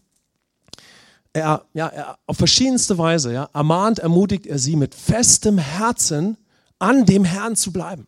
er, 1.33 1.65
ja, 1.75 1.87
er, 1.89 2.19
auf 2.27 2.37
verschiedenste 2.37 2.99
Weise 2.99 3.33
ja, 3.33 3.49
ermahnt, 3.53 3.99
ermutigt 3.99 4.47
er 4.47 4.59
sie 4.59 4.77
mit 4.77 4.95
festem 4.95 5.59
Herzen 5.59 6.37
an 6.79 7.05
dem 7.05 7.25
Herrn 7.25 7.57
zu 7.57 7.73
bleiben. 7.73 8.07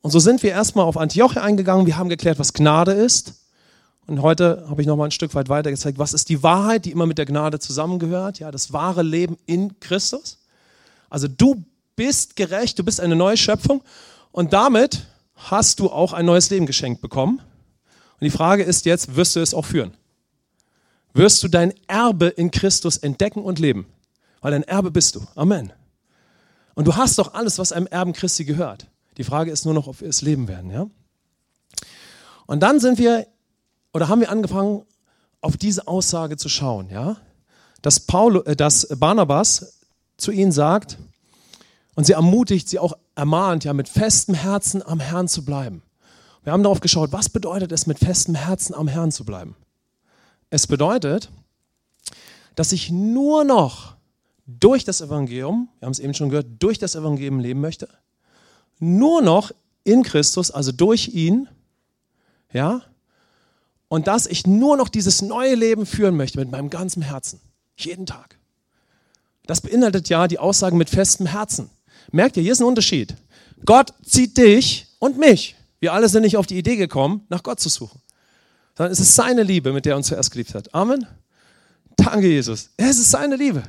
Und 0.00 0.10
so 0.10 0.18
sind 0.18 0.42
wir 0.42 0.50
erstmal 0.50 0.84
auf 0.84 0.96
Antioche 0.96 1.42
eingegangen, 1.42 1.86
wir 1.86 1.96
haben 1.96 2.08
geklärt, 2.08 2.38
was 2.38 2.52
Gnade 2.52 2.92
ist. 2.92 3.34
Und 4.06 4.20
heute 4.20 4.66
habe 4.68 4.82
ich 4.82 4.86
noch 4.86 4.96
mal 4.96 5.06
ein 5.06 5.10
Stück 5.10 5.34
weit 5.34 5.48
weiter 5.48 5.70
gezeigt, 5.70 5.98
was 5.98 6.12
ist 6.12 6.28
die 6.28 6.42
Wahrheit, 6.42 6.84
die 6.84 6.90
immer 6.90 7.06
mit 7.06 7.16
der 7.16 7.24
Gnade 7.24 7.58
zusammengehört, 7.58 8.38
ja, 8.38 8.50
das 8.50 8.72
wahre 8.72 9.02
Leben 9.02 9.38
in 9.46 9.80
Christus. 9.80 10.44
Also 11.08 11.26
du 11.26 11.64
bist 11.96 12.36
gerecht, 12.36 12.78
du 12.78 12.84
bist 12.84 13.00
eine 13.00 13.16
neue 13.16 13.36
Schöpfung 13.36 13.82
und 14.30 14.52
damit 14.52 15.06
hast 15.36 15.80
du 15.80 15.90
auch 15.90 16.12
ein 16.12 16.26
neues 16.26 16.50
Leben 16.50 16.66
geschenkt 16.66 17.00
bekommen. 17.00 17.38
Und 17.38 18.20
die 18.20 18.30
Frage 18.30 18.62
ist 18.62 18.84
jetzt, 18.84 19.16
wirst 19.16 19.36
du 19.36 19.40
es 19.40 19.54
auch 19.54 19.64
führen? 19.64 19.94
Wirst 21.14 21.42
du 21.44 21.48
dein 21.48 21.72
Erbe 21.86 22.26
in 22.26 22.50
Christus 22.50 22.96
entdecken 22.96 23.42
und 23.42 23.60
leben? 23.60 23.86
Weil 24.40 24.52
ein 24.52 24.64
Erbe 24.64 24.90
bist 24.90 25.14
du. 25.14 25.24
Amen. 25.36 25.72
Und 26.74 26.86
du 26.86 26.96
hast 26.96 27.18
doch 27.18 27.34
alles, 27.34 27.58
was 27.58 27.70
einem 27.70 27.86
Erben 27.86 28.12
Christi 28.12 28.44
gehört. 28.44 28.88
Die 29.16 29.24
Frage 29.24 29.52
ist 29.52 29.64
nur 29.64 29.74
noch, 29.74 29.86
ob 29.86 30.00
wir 30.00 30.08
es 30.08 30.22
leben 30.22 30.48
werden, 30.48 30.70
ja? 30.70 30.86
Und 32.46 32.60
dann 32.60 32.80
sind 32.80 32.98
wir, 32.98 33.26
oder 33.92 34.08
haben 34.08 34.20
wir 34.20 34.30
angefangen, 34.30 34.82
auf 35.40 35.56
diese 35.56 35.86
Aussage 35.86 36.36
zu 36.36 36.48
schauen, 36.48 36.90
ja? 36.90 37.16
Dass, 37.80 38.00
Paul, 38.00 38.42
äh, 38.44 38.56
dass 38.56 38.88
Barnabas 38.98 39.78
zu 40.16 40.32
ihnen 40.32 40.52
sagt, 40.52 40.98
und 41.94 42.04
sie 42.06 42.12
ermutigt, 42.12 42.68
sie 42.68 42.80
auch 42.80 42.94
ermahnt, 43.14 43.62
ja, 43.62 43.72
mit 43.72 43.88
festem 43.88 44.34
Herzen 44.34 44.82
am 44.84 44.98
Herrn 44.98 45.28
zu 45.28 45.44
bleiben. 45.44 45.82
Wir 46.42 46.52
haben 46.52 46.64
darauf 46.64 46.80
geschaut, 46.80 47.12
was 47.12 47.28
bedeutet 47.28 47.70
es, 47.70 47.86
mit 47.86 48.00
festem 48.00 48.34
Herzen 48.34 48.74
am 48.74 48.88
Herrn 48.88 49.12
zu 49.12 49.24
bleiben? 49.24 49.54
Es 50.54 50.68
bedeutet, 50.68 51.30
dass 52.54 52.70
ich 52.70 52.88
nur 52.88 53.42
noch 53.42 53.96
durch 54.46 54.84
das 54.84 55.00
Evangelium, 55.00 55.68
wir 55.80 55.86
haben 55.86 55.90
es 55.92 55.98
eben 55.98 56.14
schon 56.14 56.28
gehört, 56.28 56.46
durch 56.60 56.78
das 56.78 56.94
Evangelium 56.94 57.40
leben 57.40 57.60
möchte, 57.60 57.88
nur 58.78 59.20
noch 59.20 59.50
in 59.82 60.04
Christus, 60.04 60.52
also 60.52 60.70
durch 60.70 61.08
ihn, 61.08 61.48
ja, 62.52 62.82
und 63.88 64.06
dass 64.06 64.28
ich 64.28 64.46
nur 64.46 64.76
noch 64.76 64.88
dieses 64.88 65.22
neue 65.22 65.56
Leben 65.56 65.86
führen 65.86 66.16
möchte 66.16 66.38
mit 66.38 66.52
meinem 66.52 66.70
ganzen 66.70 67.02
Herzen, 67.02 67.40
jeden 67.76 68.06
Tag. 68.06 68.38
Das 69.48 69.60
beinhaltet 69.60 70.08
ja 70.08 70.28
die 70.28 70.38
Aussagen 70.38 70.78
mit 70.78 70.88
festem 70.88 71.26
Herzen. 71.26 71.68
Merkt 72.12 72.36
ihr, 72.36 72.44
hier 72.44 72.52
ist 72.52 72.60
ein 72.60 72.68
Unterschied. 72.68 73.16
Gott 73.64 73.92
zieht 74.04 74.38
dich 74.38 74.86
und 75.00 75.18
mich. 75.18 75.56
Wir 75.80 75.92
alle 75.92 76.08
sind 76.08 76.22
nicht 76.22 76.36
auf 76.36 76.46
die 76.46 76.58
Idee 76.58 76.76
gekommen, 76.76 77.26
nach 77.28 77.42
Gott 77.42 77.58
zu 77.58 77.68
suchen. 77.68 78.00
Sondern 78.76 78.92
es 78.92 79.00
ist 79.00 79.14
seine 79.14 79.42
Liebe, 79.42 79.72
mit 79.72 79.84
der 79.84 79.94
er 79.94 79.96
uns 79.96 80.08
zuerst 80.08 80.30
geliebt 80.30 80.54
hat. 80.54 80.74
Amen. 80.74 81.06
Danke, 81.96 82.26
Jesus. 82.26 82.70
Es 82.76 82.98
ist 82.98 83.10
seine 83.10 83.36
Liebe. 83.36 83.62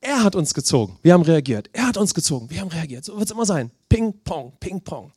Er 0.00 0.24
hat 0.24 0.34
uns 0.34 0.52
gezogen. 0.52 0.98
Wir 1.02 1.14
haben 1.14 1.22
reagiert. 1.22 1.70
Er 1.72 1.86
hat 1.86 1.96
uns 1.96 2.12
gezogen. 2.12 2.50
Wir 2.50 2.60
haben 2.60 2.68
reagiert. 2.68 3.04
So 3.04 3.14
wird 3.14 3.26
es 3.26 3.30
immer 3.30 3.46
sein. 3.46 3.70
Ping, 3.88 4.12
pong, 4.24 4.52
ping, 4.58 4.80
pong. 4.80 5.12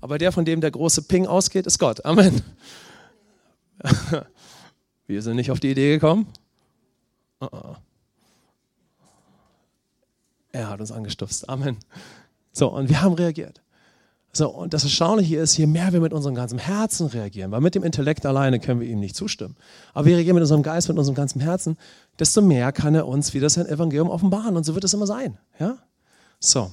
Aber 0.00 0.18
der, 0.18 0.32
von 0.32 0.44
dem 0.44 0.60
der 0.60 0.70
große 0.70 1.02
Ping 1.02 1.26
ausgeht, 1.26 1.66
ist 1.66 1.78
Gott. 1.78 2.04
Amen. 2.04 2.42
Wir 5.06 5.22
sind 5.22 5.36
nicht 5.36 5.50
auf 5.50 5.60
die 5.60 5.70
Idee 5.70 5.94
gekommen. 5.94 6.26
Uh 7.40 7.46
-uh. 7.46 7.76
Er 10.52 10.68
hat 10.68 10.80
uns 10.80 10.92
angestupst. 10.92 11.48
Amen. 11.48 11.78
So, 12.52 12.68
und 12.68 12.88
wir 12.88 13.00
haben 13.00 13.14
reagiert. 13.14 13.62
So, 14.34 14.48
und 14.48 14.72
das 14.72 14.84
Erstaunliche 14.84 15.36
ist, 15.36 15.58
je 15.58 15.66
mehr 15.66 15.92
wir 15.92 16.00
mit 16.00 16.14
unserem 16.14 16.34
ganzen 16.34 16.58
Herzen 16.58 17.06
reagieren, 17.08 17.50
weil 17.50 17.60
mit 17.60 17.74
dem 17.74 17.82
Intellekt 17.82 18.24
alleine 18.24 18.60
können 18.60 18.80
wir 18.80 18.88
ihm 18.88 18.98
nicht 18.98 19.14
zustimmen, 19.14 19.56
aber 19.92 20.06
wir 20.06 20.16
reagieren 20.16 20.36
mit 20.36 20.42
unserem 20.42 20.62
Geist, 20.62 20.88
mit 20.88 20.96
unserem 20.96 21.14
ganzen 21.14 21.40
Herzen, 21.40 21.76
desto 22.18 22.40
mehr 22.40 22.72
kann 22.72 22.94
er 22.94 23.06
uns 23.06 23.34
wieder 23.34 23.50
sein 23.50 23.66
Evangelium 23.66 24.08
offenbaren. 24.08 24.56
Und 24.56 24.64
so 24.64 24.74
wird 24.74 24.84
es 24.84 24.94
immer 24.94 25.06
sein. 25.06 25.36
Ja? 25.58 25.76
So. 26.40 26.72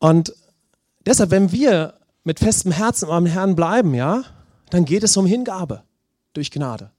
Und 0.00 0.34
deshalb, 1.06 1.30
wenn 1.30 1.52
wir 1.52 1.94
mit 2.24 2.40
festem 2.40 2.72
Herzen 2.72 3.08
am 3.08 3.26
Herrn 3.26 3.54
bleiben, 3.54 3.94
ja, 3.94 4.24
dann 4.70 4.84
geht 4.84 5.04
es 5.04 5.16
um 5.16 5.24
Hingabe 5.24 5.84
durch 6.32 6.50
Gnade. 6.50 6.90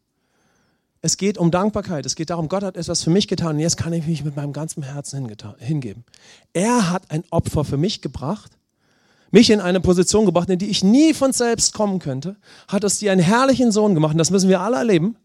Es 1.02 1.18
geht 1.18 1.38
um 1.38 1.52
Dankbarkeit. 1.52 2.06
Es 2.06 2.16
geht 2.16 2.30
darum, 2.30 2.50
Gott 2.50 2.64
hat 2.64 2.76
etwas 2.76 3.04
für 3.04 3.10
mich 3.10 3.28
getan 3.28 3.56
und 3.56 3.60
jetzt 3.60 3.78
kann 3.78 3.94
ich 3.94 4.08
mich 4.08 4.24
mit 4.24 4.36
meinem 4.36 4.54
ganzen 4.54 4.84
Herzen 4.84 5.30
hingeben. 5.60 6.04
Er 6.54 6.90
hat 6.90 7.12
ein 7.12 7.24
Opfer 7.30 7.64
für 7.64 7.78
mich 7.78 8.02
gebracht, 8.02 8.52
mich 9.32 9.50
in 9.50 9.62
eine 9.62 9.80
Position 9.80 10.26
gebracht, 10.26 10.50
in 10.50 10.60
die 10.60 10.70
ich 10.70 10.84
nie 10.84 11.14
von 11.14 11.34
selbst 11.34 11.74
kommen 11.74 12.00
könnte, 12.00 12.38
hat 12.68 12.84
aus 12.86 13.00
dir 13.00 13.12
einen 13.12 13.22
herrlichen 13.22 13.72
Sohn 13.72 13.94
gemacht 13.94 14.14
und 14.14 14.18
das 14.18 14.32
müssen 14.32 14.50
wir 14.50 14.62
alle 14.62 14.78
erleben, 14.78 15.18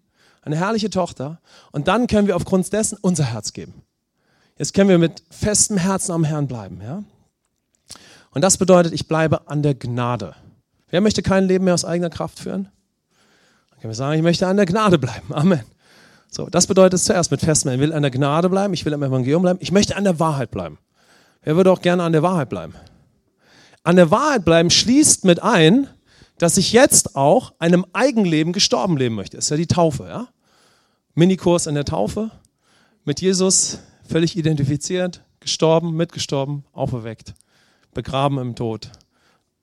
eine 0.42 0.56
herrliche 0.56 0.90
Tochter 0.90 1.40
und 1.70 1.88
dann 1.88 2.06
können 2.06 2.26
wir 2.26 2.36
aufgrund 2.36 2.72
dessen 2.72 2.98
unser 3.00 3.24
Herz 3.24 3.52
geben. 3.52 3.82
Jetzt 4.58 4.74
können 4.74 4.90
wir 4.90 4.98
mit 4.98 5.22
festem 5.30 5.76
Herzen 5.78 6.12
am 6.12 6.24
Herrn 6.24 6.46
bleiben. 6.46 6.80
Ja? 6.82 7.02
Und 8.32 8.42
das 8.42 8.58
bedeutet, 8.58 8.92
ich 8.92 9.08
bleibe 9.08 9.48
an 9.48 9.62
der 9.62 9.74
Gnade. 9.74 10.34
Wer 10.90 11.00
möchte 11.00 11.22
kein 11.22 11.44
Leben 11.44 11.64
mehr 11.64 11.74
aus 11.74 11.84
eigener 11.84 12.10
Kraft 12.10 12.38
führen? 12.38 12.68
Können 13.82 13.90
wir 13.90 13.96
sagen, 13.96 14.16
ich 14.16 14.22
möchte 14.22 14.46
an 14.46 14.56
der 14.56 14.64
Gnade 14.64 14.96
bleiben. 14.96 15.34
Amen. 15.34 15.64
So, 16.30 16.46
das 16.48 16.68
bedeutet 16.68 17.00
zuerst 17.00 17.32
mit 17.32 17.40
festem, 17.40 17.72
ich 17.72 17.80
will 17.80 17.92
an 17.92 18.02
der 18.02 18.12
Gnade 18.12 18.48
bleiben, 18.48 18.72
ich 18.74 18.84
will 18.84 18.94
am 18.94 19.02
Evangelium 19.02 19.42
bleiben, 19.42 19.58
ich 19.60 19.72
möchte 19.72 19.96
an 19.96 20.04
der 20.04 20.20
Wahrheit 20.20 20.52
bleiben. 20.52 20.78
Wer 21.42 21.56
würde 21.56 21.72
auch 21.72 21.82
gerne 21.82 22.04
an 22.04 22.12
der 22.12 22.22
Wahrheit 22.22 22.48
bleiben? 22.48 22.74
An 23.82 23.96
der 23.96 24.12
Wahrheit 24.12 24.44
bleiben 24.44 24.70
schließt 24.70 25.24
mit 25.24 25.42
ein, 25.42 25.88
dass 26.38 26.58
ich 26.58 26.72
jetzt 26.72 27.16
auch 27.16 27.54
einem 27.58 27.84
Eigenleben 27.92 28.52
gestorben 28.52 28.96
leben 28.96 29.16
möchte. 29.16 29.36
Das 29.36 29.46
ist 29.46 29.50
ja 29.50 29.56
die 29.56 29.66
Taufe, 29.66 30.04
ja? 30.04 30.28
Minikurs 31.16 31.66
in 31.66 31.74
der 31.74 31.84
Taufe, 31.84 32.30
mit 33.04 33.20
Jesus 33.20 33.80
völlig 34.08 34.36
identifiziert, 34.36 35.24
gestorben, 35.40 35.96
mitgestorben, 35.96 36.64
auferweckt, 36.72 37.34
begraben 37.94 38.38
im 38.38 38.54
Tod 38.54 38.92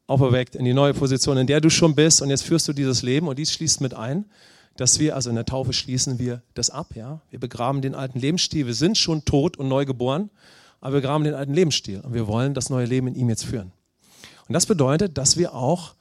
auferweckt 0.09 0.55
in 0.55 0.65
die 0.65 0.73
neue 0.73 0.93
Position, 0.93 1.37
in 1.37 1.47
der 1.47 1.61
du 1.61 1.69
schon 1.69 1.93
bist 1.93 2.21
und 2.21 2.29
jetzt 2.29 2.43
führst 2.43 2.67
du 2.67 2.73
dieses 2.73 3.03
Leben 3.03 3.27
und 3.27 3.37
dies 3.37 3.53
schließt 3.53 3.79
mit 3.79 3.93
ein, 3.93 4.25
dass 4.75 4.99
wir, 4.99 5.15
also 5.15 5.29
in 5.29 5.35
der 5.35 5.45
Taufe 5.45 5.71
schließen 5.71 6.19
wir 6.19 6.41
das 6.55 6.69
ab, 6.69 6.95
ja. 6.95 7.21
Wir 7.29 7.39
begraben 7.39 7.81
den 7.81 7.93
alten 7.93 8.19
Lebensstil, 8.19 8.65
wir 8.65 8.73
sind 8.73 8.97
schon 8.97 9.23
tot 9.25 9.57
und 9.57 9.67
neu 9.67 9.85
geboren, 9.85 10.29
aber 10.81 10.93
wir 10.95 11.01
begraben 11.01 11.25
den 11.25 11.35
alten 11.35 11.53
Lebensstil 11.53 11.99
und 12.01 12.13
wir 12.13 12.27
wollen 12.27 12.53
das 12.53 12.69
neue 12.69 12.85
Leben 12.85 13.07
in 13.07 13.15
ihm 13.15 13.29
jetzt 13.29 13.45
führen. 13.45 13.71
Und 14.47 14.53
das 14.53 14.65
bedeutet, 14.65 15.17
dass 15.17 15.37
wir 15.37 15.53
auch 15.53 15.95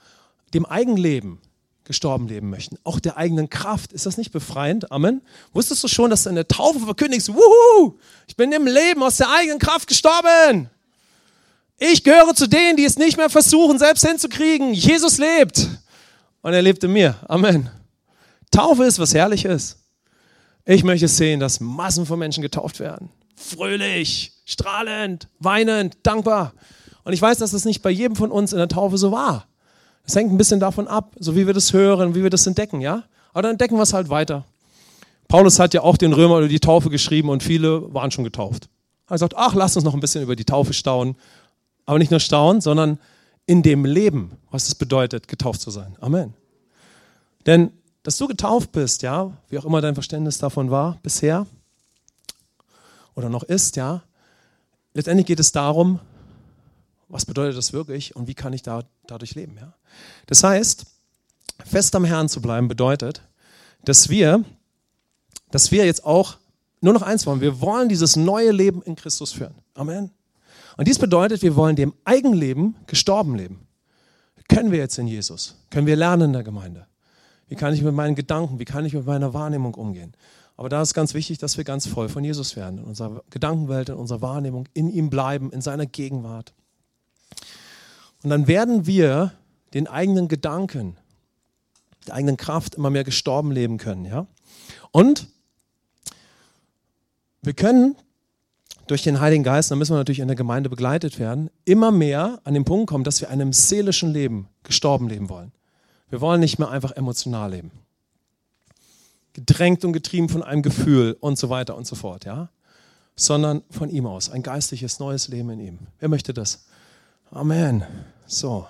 dem 0.54 0.64
Eigenleben 0.64 1.38
gestorben 1.84 2.28
leben 2.28 2.50
möchten, 2.50 2.76
auch 2.84 3.00
der 3.00 3.16
eigenen 3.16 3.50
Kraft. 3.50 3.92
Ist 3.92 4.06
das 4.06 4.16
nicht 4.16 4.30
befreiend? 4.30 4.90
Amen. 4.92 5.22
Wusstest 5.52 5.82
du 5.84 5.88
schon, 5.88 6.10
dass 6.10 6.22
du 6.22 6.30
in 6.30 6.34
der 6.34 6.48
Taufe 6.48 6.80
verkündigst, 6.80 7.28
wuhu, 7.28 7.98
ich 8.26 8.36
bin 8.36 8.52
im 8.52 8.66
Leben 8.66 9.02
aus 9.02 9.16
der 9.16 9.30
eigenen 9.30 9.58
Kraft 9.58 9.88
gestorben. 9.88 10.70
Ich 11.78 12.02
gehöre 12.02 12.34
zu 12.34 12.48
denen, 12.48 12.76
die 12.76 12.84
es 12.84 12.98
nicht 12.98 13.16
mehr 13.16 13.30
versuchen, 13.30 13.78
selbst 13.78 14.04
hinzukriegen. 14.04 14.74
Jesus 14.74 15.18
lebt. 15.18 15.68
Und 16.42 16.52
er 16.52 16.60
lebt 16.60 16.82
in 16.82 16.92
mir. 16.92 17.14
Amen. 17.28 17.70
Taufe 18.50 18.84
ist 18.84 18.98
was 18.98 19.14
Herrliches. 19.14 19.78
Ich 20.64 20.82
möchte 20.82 21.06
sehen, 21.06 21.38
dass 21.38 21.60
Massen 21.60 22.04
von 22.04 22.18
Menschen 22.18 22.42
getauft 22.42 22.80
werden. 22.80 23.10
Fröhlich, 23.36 24.32
strahlend, 24.44 25.28
weinend, 25.38 25.96
dankbar. 26.02 26.52
Und 27.04 27.12
ich 27.12 27.22
weiß, 27.22 27.38
dass 27.38 27.52
das 27.52 27.64
nicht 27.64 27.80
bei 27.80 27.90
jedem 27.90 28.16
von 28.16 28.32
uns 28.32 28.52
in 28.52 28.58
der 28.58 28.68
Taufe 28.68 28.98
so 28.98 29.12
war. 29.12 29.46
Es 30.04 30.16
hängt 30.16 30.32
ein 30.32 30.38
bisschen 30.38 30.58
davon 30.58 30.88
ab, 30.88 31.14
so 31.20 31.36
wie 31.36 31.46
wir 31.46 31.54
das 31.54 31.72
hören, 31.72 32.14
wie 32.14 32.22
wir 32.22 32.30
das 32.30 32.46
entdecken, 32.46 32.80
ja? 32.80 33.04
Aber 33.32 33.42
dann 33.42 33.52
entdecken 33.52 33.76
wir 33.76 33.82
es 33.82 33.92
halt 33.92 34.08
weiter. 34.08 34.44
Paulus 35.28 35.58
hat 35.58 35.74
ja 35.74 35.82
auch 35.82 35.96
den 35.96 36.12
Römer 36.12 36.38
über 36.38 36.48
die 36.48 36.60
Taufe 36.60 36.90
geschrieben 36.90 37.28
und 37.28 37.42
viele 37.42 37.92
waren 37.94 38.10
schon 38.10 38.24
getauft. 38.24 38.68
Er 39.08 39.18
sagt, 39.18 39.34
ach, 39.36 39.54
lass 39.54 39.76
uns 39.76 39.84
noch 39.84 39.94
ein 39.94 40.00
bisschen 40.00 40.22
über 40.22 40.36
die 40.36 40.44
Taufe 40.44 40.72
staunen 40.72 41.16
aber 41.88 41.98
nicht 41.98 42.10
nur 42.10 42.20
staunen, 42.20 42.60
sondern 42.60 42.98
in 43.46 43.62
dem 43.62 43.86
Leben, 43.86 44.32
was 44.50 44.68
es 44.68 44.74
bedeutet, 44.74 45.26
getauft 45.26 45.62
zu 45.62 45.70
sein. 45.70 45.96
Amen. 46.00 46.34
Denn, 47.46 47.72
dass 48.02 48.18
du 48.18 48.28
getauft 48.28 48.72
bist, 48.72 49.00
ja, 49.00 49.32
wie 49.48 49.58
auch 49.58 49.64
immer 49.64 49.80
dein 49.80 49.94
Verständnis 49.94 50.36
davon 50.36 50.70
war 50.70 50.98
bisher 51.02 51.46
oder 53.14 53.30
noch 53.30 53.42
ist, 53.42 53.76
ja, 53.76 54.02
letztendlich 54.92 55.26
geht 55.26 55.40
es 55.40 55.50
darum, 55.50 55.98
was 57.08 57.24
bedeutet 57.24 57.56
das 57.56 57.72
wirklich 57.72 58.14
und 58.14 58.28
wie 58.28 58.34
kann 58.34 58.52
ich 58.52 58.60
da, 58.60 58.82
dadurch 59.06 59.34
leben, 59.34 59.56
ja. 59.58 59.72
Das 60.26 60.44
heißt, 60.44 60.84
fest 61.64 61.96
am 61.96 62.04
Herrn 62.04 62.28
zu 62.28 62.42
bleiben 62.42 62.68
bedeutet, 62.68 63.22
dass 63.86 64.10
wir, 64.10 64.44
dass 65.50 65.72
wir 65.72 65.86
jetzt 65.86 66.04
auch 66.04 66.36
nur 66.82 66.92
noch 66.92 67.00
eins 67.00 67.26
wollen. 67.26 67.40
Wir 67.40 67.62
wollen 67.62 67.88
dieses 67.88 68.14
neue 68.14 68.50
Leben 68.50 68.82
in 68.82 68.94
Christus 68.94 69.32
führen. 69.32 69.54
Amen. 69.72 70.10
Und 70.78 70.86
dies 70.86 71.00
bedeutet, 71.00 71.42
wir 71.42 71.56
wollen 71.56 71.74
dem 71.74 71.92
Eigenleben 72.04 72.76
gestorben 72.86 73.34
leben. 73.34 73.66
Können 74.48 74.70
wir 74.70 74.78
jetzt 74.78 74.96
in 74.96 75.08
Jesus? 75.08 75.56
Können 75.70 75.88
wir 75.88 75.96
lernen 75.96 76.28
in 76.28 76.32
der 76.32 76.44
Gemeinde? 76.44 76.86
Wie 77.48 77.56
kann 77.56 77.74
ich 77.74 77.82
mit 77.82 77.94
meinen 77.94 78.14
Gedanken, 78.14 78.60
wie 78.60 78.64
kann 78.64 78.86
ich 78.86 78.94
mit 78.94 79.04
meiner 79.04 79.34
Wahrnehmung 79.34 79.74
umgehen? 79.74 80.14
Aber 80.56 80.68
da 80.68 80.80
ist 80.80 80.94
ganz 80.94 81.14
wichtig, 81.14 81.38
dass 81.38 81.56
wir 81.56 81.64
ganz 81.64 81.86
voll 81.88 82.08
von 82.08 82.22
Jesus 82.22 82.54
werden, 82.54 82.78
in 82.78 82.84
unserer 82.84 83.24
Gedankenwelt, 83.30 83.88
in 83.88 83.96
unserer 83.96 84.22
Wahrnehmung, 84.22 84.68
in 84.72 84.88
ihm 84.88 85.10
bleiben, 85.10 85.50
in 85.50 85.60
seiner 85.60 85.84
Gegenwart. 85.84 86.54
Und 88.22 88.30
dann 88.30 88.46
werden 88.46 88.86
wir 88.86 89.32
den 89.74 89.88
eigenen 89.88 90.28
Gedanken, 90.28 90.96
der 92.06 92.14
eigenen 92.14 92.36
Kraft 92.36 92.76
immer 92.76 92.90
mehr 92.90 93.04
gestorben 93.04 93.50
leben 93.50 93.78
können. 93.78 94.04
Ja? 94.04 94.28
Und 94.92 95.26
wir 97.42 97.54
können 97.54 97.96
durch 98.88 99.02
den 99.02 99.20
Heiligen 99.20 99.44
Geist, 99.44 99.70
da 99.70 99.76
müssen 99.76 99.92
wir 99.92 99.98
natürlich 99.98 100.20
in 100.20 100.28
der 100.28 100.36
Gemeinde 100.36 100.68
begleitet 100.68 101.18
werden, 101.18 101.50
immer 101.64 101.90
mehr 101.90 102.40
an 102.44 102.54
den 102.54 102.64
Punkt 102.64 102.88
kommen, 102.88 103.04
dass 103.04 103.20
wir 103.20 103.30
einem 103.30 103.52
seelischen 103.52 104.12
Leben, 104.12 104.48
gestorben 104.62 105.08
leben 105.08 105.28
wollen. 105.28 105.52
Wir 106.10 106.20
wollen 106.20 106.40
nicht 106.40 106.58
mehr 106.58 106.70
einfach 106.70 106.92
emotional 106.92 107.50
leben. 107.50 107.70
Gedrängt 109.34 109.84
und 109.84 109.92
getrieben 109.92 110.28
von 110.28 110.42
einem 110.42 110.62
Gefühl 110.62 111.16
und 111.20 111.38
so 111.38 111.50
weiter 111.50 111.76
und 111.76 111.86
so 111.86 111.94
fort, 111.94 112.24
ja? 112.24 112.48
Sondern 113.14 113.62
von 113.70 113.90
ihm 113.90 114.06
aus, 114.06 114.30
ein 114.30 114.42
geistliches 114.42 114.98
neues 115.00 115.28
Leben 115.28 115.50
in 115.50 115.60
ihm. 115.60 115.78
Wer 115.98 116.08
möchte 116.08 116.32
das? 116.32 116.64
Amen. 117.30 117.84
So. 118.26 118.66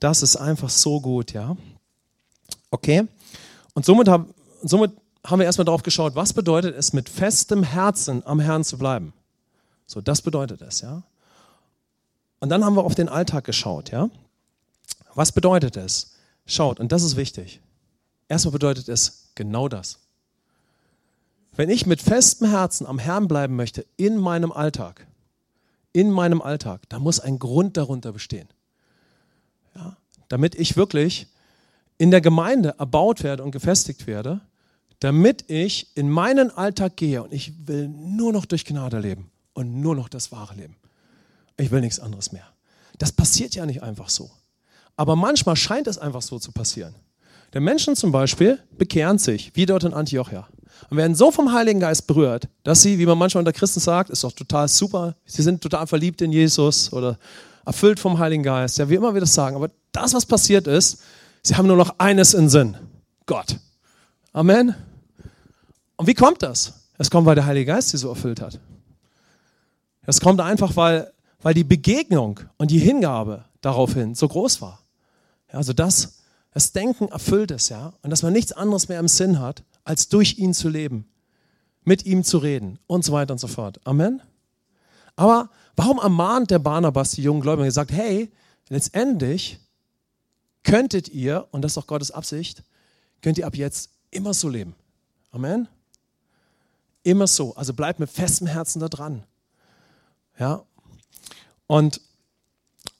Das 0.00 0.22
ist 0.22 0.36
einfach 0.36 0.70
so 0.70 1.00
gut, 1.00 1.32
ja? 1.32 1.56
Okay? 2.70 3.06
Und 3.74 3.84
somit, 3.84 4.08
hab, 4.08 4.26
somit 4.62 4.92
haben 5.24 5.38
wir 5.38 5.46
erstmal 5.46 5.64
darauf 5.64 5.82
geschaut, 5.82 6.14
was 6.14 6.32
bedeutet 6.32 6.76
es, 6.76 6.92
mit 6.92 7.08
festem 7.08 7.62
Herzen 7.62 8.24
am 8.26 8.40
Herrn 8.40 8.64
zu 8.64 8.78
bleiben. 8.78 9.12
So, 9.86 10.00
das 10.00 10.22
bedeutet 10.22 10.62
es, 10.62 10.80
ja. 10.80 11.02
Und 12.40 12.48
dann 12.48 12.64
haben 12.64 12.76
wir 12.76 12.84
auf 12.84 12.94
den 12.94 13.08
Alltag 13.08 13.44
geschaut, 13.44 13.90
ja. 13.90 14.10
Was 15.14 15.32
bedeutet 15.32 15.76
es? 15.76 16.14
Schaut, 16.46 16.80
und 16.80 16.92
das 16.92 17.02
ist 17.02 17.16
wichtig. 17.16 17.60
Erstmal 18.28 18.52
bedeutet 18.52 18.88
es 18.88 19.30
genau 19.34 19.68
das. 19.68 20.00
Wenn 21.56 21.70
ich 21.70 21.86
mit 21.86 22.02
festem 22.02 22.48
Herzen 22.48 22.86
am 22.86 22.98
Herrn 22.98 23.28
bleiben 23.28 23.54
möchte 23.54 23.86
in 23.96 24.16
meinem 24.16 24.50
Alltag, 24.50 25.06
in 25.92 26.10
meinem 26.10 26.42
Alltag, 26.42 26.88
da 26.88 26.98
muss 26.98 27.20
ein 27.20 27.38
Grund 27.38 27.76
darunter 27.76 28.12
bestehen. 28.12 28.48
Ja, 29.76 29.96
damit 30.28 30.56
ich 30.56 30.76
wirklich 30.76 31.28
in 31.96 32.10
der 32.10 32.20
Gemeinde 32.20 32.74
erbaut 32.78 33.22
werde 33.22 33.44
und 33.44 33.52
gefestigt 33.52 34.06
werde, 34.06 34.40
damit 34.98 35.48
ich 35.48 35.96
in 35.96 36.10
meinen 36.10 36.50
Alltag 36.50 36.96
gehe 36.96 37.22
und 37.22 37.32
ich 37.32 37.68
will 37.68 37.88
nur 37.88 38.32
noch 38.32 38.46
durch 38.46 38.64
Gnade 38.64 38.98
leben 38.98 39.30
und 39.54 39.80
nur 39.80 39.94
noch 39.94 40.08
das 40.08 40.30
wahre 40.32 40.54
Leben. 40.54 40.76
Ich 41.56 41.70
will 41.70 41.80
nichts 41.80 42.00
anderes 42.00 42.32
mehr. 42.32 42.46
Das 42.98 43.12
passiert 43.12 43.54
ja 43.54 43.66
nicht 43.66 43.82
einfach 43.82 44.08
so. 44.08 44.30
Aber 44.96 45.16
manchmal 45.16 45.56
scheint 45.56 45.86
es 45.86 45.98
einfach 45.98 46.22
so 46.22 46.38
zu 46.38 46.52
passieren. 46.52 46.94
Denn 47.52 47.62
Menschen 47.62 47.96
zum 47.96 48.12
Beispiel 48.12 48.58
bekehren 48.76 49.18
sich, 49.18 49.52
wie 49.54 49.66
dort 49.66 49.84
in 49.84 49.94
Antiochia, 49.94 50.48
und 50.90 50.96
werden 50.96 51.14
so 51.14 51.30
vom 51.30 51.52
Heiligen 51.52 51.80
Geist 51.80 52.06
berührt, 52.06 52.48
dass 52.64 52.82
sie, 52.82 52.98
wie 52.98 53.06
man 53.06 53.16
manchmal 53.16 53.40
unter 53.40 53.52
Christen 53.52 53.80
sagt, 53.80 54.10
ist 54.10 54.24
doch 54.24 54.32
total 54.32 54.68
super, 54.68 55.14
sie 55.24 55.42
sind 55.42 55.62
total 55.62 55.86
verliebt 55.86 56.20
in 56.20 56.32
Jesus 56.32 56.92
oder 56.92 57.18
erfüllt 57.64 58.00
vom 58.00 58.18
Heiligen 58.18 58.42
Geist, 58.42 58.78
ja, 58.78 58.88
wie 58.88 58.96
immer 58.96 59.14
wir 59.14 59.20
das 59.20 59.34
sagen. 59.34 59.56
Aber 59.56 59.70
das, 59.92 60.14
was 60.14 60.26
passiert 60.26 60.66
ist, 60.66 61.00
sie 61.42 61.54
haben 61.54 61.66
nur 61.68 61.76
noch 61.76 61.98
eines 61.98 62.34
in 62.34 62.48
Sinn: 62.48 62.76
Gott. 63.26 63.56
Amen. 64.32 64.74
Und 65.96 66.06
wie 66.08 66.14
kommt 66.14 66.42
das? 66.42 66.72
Es 66.98 67.10
kommt, 67.10 67.26
weil 67.26 67.36
der 67.36 67.46
Heilige 67.46 67.72
Geist 67.72 67.90
sie 67.90 67.96
so 67.96 68.08
erfüllt 68.08 68.40
hat. 68.40 68.58
Das 70.06 70.20
kommt 70.20 70.40
einfach, 70.40 70.76
weil, 70.76 71.12
weil 71.40 71.54
die 71.54 71.64
Begegnung 71.64 72.40
und 72.56 72.70
die 72.70 72.78
Hingabe 72.78 73.44
daraufhin 73.60 74.14
so 74.14 74.28
groß 74.28 74.60
war. 74.60 74.80
Ja, 75.52 75.58
also 75.58 75.72
das, 75.72 76.22
das 76.52 76.72
Denken 76.72 77.08
erfüllt 77.08 77.50
es, 77.50 77.68
ja, 77.68 77.94
und 78.02 78.10
dass 78.10 78.22
man 78.22 78.32
nichts 78.32 78.52
anderes 78.52 78.88
mehr 78.88 79.00
im 79.00 79.08
Sinn 79.08 79.40
hat, 79.40 79.64
als 79.84 80.08
durch 80.08 80.38
ihn 80.38 80.54
zu 80.54 80.68
leben, 80.68 81.06
mit 81.84 82.04
ihm 82.06 82.24
zu 82.24 82.38
reden 82.38 82.78
und 82.86 83.04
so 83.04 83.12
weiter 83.12 83.32
und 83.32 83.38
so 83.38 83.48
fort. 83.48 83.80
Amen. 83.84 84.22
Aber 85.16 85.50
warum 85.76 85.98
ermahnt 85.98 86.50
der 86.50 86.58
Barnabas 86.58 87.12
die 87.12 87.22
jungen 87.22 87.40
Gläubigen 87.40 87.66
und 87.66 87.72
sagt, 87.72 87.92
hey, 87.92 88.30
letztendlich 88.68 89.60
könntet 90.62 91.08
ihr, 91.08 91.46
und 91.50 91.62
das 91.62 91.72
ist 91.72 91.78
auch 91.78 91.86
Gottes 91.86 92.10
Absicht, 92.10 92.62
könnt 93.20 93.38
ihr 93.38 93.46
ab 93.46 93.56
jetzt 93.56 93.90
immer 94.10 94.34
so 94.34 94.48
leben. 94.48 94.74
Amen. 95.30 95.68
Immer 97.02 97.26
so. 97.26 97.54
Also 97.54 97.74
bleibt 97.74 98.00
mit 98.00 98.10
festem 98.10 98.46
Herzen 98.46 98.80
da 98.80 98.88
dran. 98.88 99.24
Ja? 100.38 100.62
Und, 101.66 102.00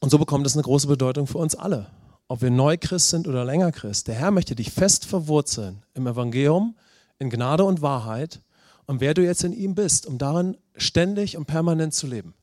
und 0.00 0.10
so 0.10 0.18
bekommt 0.18 0.46
es 0.46 0.54
eine 0.54 0.62
große 0.62 0.86
Bedeutung 0.86 1.26
für 1.26 1.38
uns 1.38 1.54
alle. 1.54 1.90
Ob 2.28 2.42
wir 2.42 2.50
Neuchrist 2.50 3.10
sind 3.10 3.28
oder 3.28 3.44
länger 3.44 3.72
Christ. 3.72 4.08
Der 4.08 4.14
Herr 4.14 4.30
möchte 4.30 4.54
dich 4.54 4.70
fest 4.70 5.04
verwurzeln 5.04 5.82
im 5.94 6.06
Evangelium, 6.06 6.76
in 7.18 7.30
Gnade 7.30 7.64
und 7.64 7.82
Wahrheit 7.82 8.40
und 8.86 9.00
wer 9.00 9.14
du 9.14 9.22
jetzt 9.22 9.44
in 9.44 9.52
ihm 9.52 9.74
bist, 9.74 10.06
um 10.06 10.18
darin 10.18 10.56
ständig 10.76 11.36
und 11.36 11.46
permanent 11.46 11.94
zu 11.94 12.06
leben. 12.06 12.34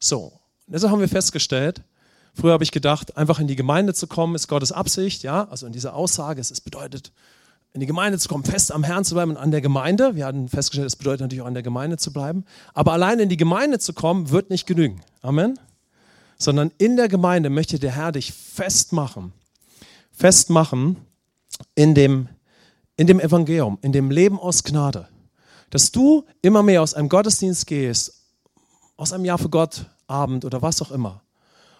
So, 0.00 0.32
deshalb 0.66 0.92
haben 0.92 1.00
wir 1.00 1.08
festgestellt, 1.08 1.82
früher 2.34 2.52
habe 2.52 2.64
ich 2.64 2.72
gedacht, 2.72 3.16
einfach 3.16 3.38
in 3.38 3.46
die 3.46 3.56
Gemeinde 3.56 3.94
zu 3.94 4.06
kommen, 4.06 4.34
ist 4.34 4.48
Gottes 4.48 4.72
Absicht, 4.72 5.22
ja, 5.22 5.48
also 5.48 5.66
in 5.66 5.72
dieser 5.72 5.94
Aussage, 5.94 6.40
es 6.40 6.60
bedeutet, 6.60 7.12
in 7.74 7.80
die 7.80 7.86
Gemeinde 7.86 8.18
zu 8.20 8.28
kommen, 8.28 8.44
fest 8.44 8.70
am 8.70 8.84
Herrn 8.84 9.04
zu 9.04 9.14
bleiben 9.14 9.32
und 9.32 9.36
an 9.36 9.50
der 9.50 9.60
Gemeinde. 9.60 10.14
Wir 10.14 10.26
hatten 10.26 10.48
festgestellt, 10.48 10.86
es 10.86 10.96
bedeutet 10.96 11.22
natürlich 11.22 11.42
auch 11.42 11.46
an 11.46 11.54
der 11.54 11.64
Gemeinde 11.64 11.96
zu 11.96 12.12
bleiben. 12.12 12.44
Aber 12.72 12.92
allein 12.92 13.18
in 13.18 13.28
die 13.28 13.36
Gemeinde 13.36 13.80
zu 13.80 13.92
kommen, 13.92 14.30
wird 14.30 14.48
nicht 14.48 14.66
genügen. 14.66 15.02
Amen. 15.22 15.58
Sondern 16.38 16.70
in 16.78 16.96
der 16.96 17.08
Gemeinde 17.08 17.50
möchte 17.50 17.80
der 17.80 17.90
Herr 17.90 18.12
dich 18.12 18.32
festmachen. 18.32 19.32
Festmachen 20.12 20.98
in 21.74 21.96
dem, 21.96 22.28
in 22.96 23.08
dem 23.08 23.18
Evangelium, 23.18 23.78
in 23.82 23.90
dem 23.90 24.12
Leben 24.12 24.38
aus 24.38 24.62
Gnade. 24.62 25.08
Dass 25.70 25.90
du 25.90 26.24
immer 26.42 26.62
mehr 26.62 26.80
aus 26.80 26.94
einem 26.94 27.08
Gottesdienst 27.08 27.66
gehst, 27.66 28.22
aus 28.96 29.12
einem 29.12 29.24
Jahr 29.24 29.38
für 29.38 29.50
Gott 29.50 29.90
Abend 30.06 30.44
oder 30.44 30.62
was 30.62 30.80
auch 30.80 30.92
immer. 30.92 31.22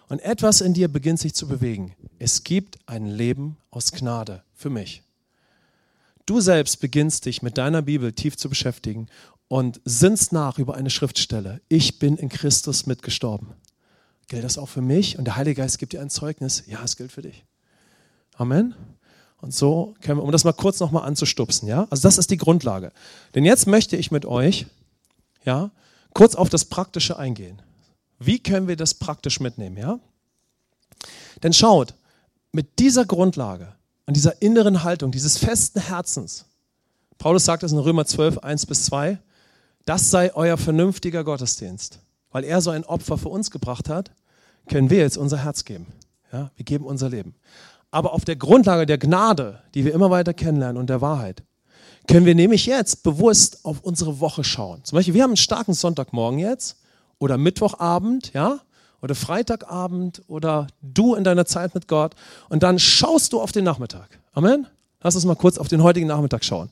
Und 0.09 0.19
etwas 0.21 0.61
in 0.61 0.75
dir 0.75 0.89
beginnt 0.89 1.21
sich 1.21 1.35
zu 1.35 1.47
bewegen. 1.47 1.95
Es 2.19 2.43
gibt 2.43 2.79
ein 2.87 3.07
Leben 3.07 3.59
aus 3.71 3.93
Gnade 3.93 4.43
für 4.55 4.71
mich. 4.71 5.04
Du 6.27 6.41
selbst 6.41 6.81
beginnst 6.81 7.27
dich 7.27 7.43
mit 7.43 7.59
deiner 7.59 7.83
Bibel 7.83 8.13
tief 8.13 8.37
zu 8.37 8.49
beschäftigen 8.49 9.09
und 9.49 9.81
sinnst 9.85 10.33
nach 10.33 10.59
über 10.59 10.75
eine 10.75 10.89
Schriftstelle. 10.89 11.61
Ich 11.69 11.99
bin 11.99 12.17
in 12.17 12.31
Christus 12.31 12.87
mitgestorben. 12.87 13.53
Gilt 14.29 14.43
das 14.43 14.57
auch 14.57 14.71
für 14.71 14.81
mich? 14.81 15.19
Und 15.19 15.27
der 15.27 15.37
Heilige 15.37 15.61
Geist 15.61 15.79
gibt 15.79 15.93
dir 15.93 16.01
ein 16.01 16.09
Zeugnis. 16.09 16.65
Ja, 16.67 16.83
es 16.83 16.97
gilt 16.97 17.13
für 17.13 17.21
dich. 17.21 17.45
Amen. 18.37 18.75
Und 19.43 19.55
so 19.55 19.95
können 20.01 20.19
wir, 20.19 20.25
um 20.25 20.33
das 20.33 20.45
mal 20.45 20.53
kurz 20.53 20.81
nochmal 20.81 21.05
anzustupsen, 21.05 21.69
ja? 21.69 21.87
Also 21.91 22.09
das 22.09 22.17
ist 22.17 22.31
die 22.31 22.39
Grundlage. 22.39 22.93
Denn 23.35 23.45
jetzt 23.45 23.67
möchte 23.67 23.97
ich 23.97 24.11
mit 24.11 24.25
euch, 24.25 24.65
ja, 25.45 25.71
kurz 26.15 26.35
auf 26.35 26.49
das 26.49 26.65
Praktische 26.65 27.19
eingehen. 27.19 27.61
Wie 28.19 28.39
können 28.39 28.67
wir 28.67 28.77
das 28.77 28.95
praktisch 28.95 29.41
mitnehmen, 29.41 29.77
ja? 29.77 30.01
Denn 31.43 31.53
schaut, 31.53 31.95
mit 32.53 32.79
dieser 32.79 33.05
Grundlage 33.05 33.74
an 34.07 34.15
dieser 34.15 34.43
inneren 34.43 34.85
Haltung, 34.85 35.13
dieses 35.13 35.39
festen 35.39 35.81
Herzens. 35.81 36.47
Paulus 37.19 37.45
sagt 37.45 37.63
es 37.63 37.73
in 37.73 37.79
Römer 37.79 38.05
12, 38.05 38.39
1 38.39 38.67
bis 38.67 38.85
2, 38.87 39.19
das 39.87 40.11
sei 40.11 40.35
euer 40.35 40.57
vernünftiger 40.57 41.25
Gottesdienst. 41.25 42.01
Weil 42.31 42.45
er 42.45 42.61
so 42.61 42.71
ein 42.71 42.85
Opfer 42.85 43.17
für 43.17 43.29
uns 43.29 43.51
gebracht 43.51 43.89
hat, 43.89 44.11
können 44.69 44.91
wir 44.91 44.99
jetzt 44.99 45.17
unser 45.17 45.39
Herz 45.39 45.65
geben. 45.65 45.87
Ja, 46.33 46.51
wir 46.57 46.65
geben 46.65 46.85
unser 46.85 47.09
Leben. 47.09 47.35
Aber 47.91 48.13
auf 48.13 48.25
der 48.25 48.37
Grundlage 48.37 48.87
der 48.87 48.99
Gnade, 48.99 49.61
die 49.75 49.85
wir 49.85 49.95
immer 49.95 50.11
weiter 50.11 50.35
kennenlernen 50.35 50.79
und 50.79 50.91
der 50.91 51.01
Wahrheit, 51.01 51.45
können 52.09 52.27
wir 52.27 52.35
nämlich 52.35 52.67
jetzt 52.67 53.03
bewusst 53.05 53.65
auf 53.65 53.81
unsere 53.81 54.21
Woche 54.21 54.43
schauen. 54.43 54.83
Zum 54.85 54.97
Beispiel, 54.97 55.15
wir 55.15 55.23
haben 55.23 55.31
einen 55.31 55.37
starken 55.37 55.75
Sonntagmorgen 55.75 56.39
jetzt 56.39 56.77
oder 57.19 57.39
Mittwochabend, 57.39 58.33
ja, 58.35 58.61
oder 59.05 59.15
Freitagabend 59.15 60.23
oder 60.29 60.67
du 60.81 61.15
in 61.15 61.25
deiner 61.25 61.45
Zeit 61.45 61.75
mit 61.75 61.89
Gott 61.89 62.15
und 62.49 62.63
dann 62.63 62.79
schaust 62.79 63.35
du 63.35 63.41
auf 63.43 63.53
den 63.53 63.63
Nachmittag. 63.63 64.19
Amen. 64.33 64.67
Lass 65.03 65.15
uns 65.15 65.27
mal 65.27 65.37
kurz 65.37 65.59
auf 65.59 65.69
den 65.69 65.83
heutigen 65.83 66.07
Nachmittag 66.07 66.43
schauen. 66.43 66.71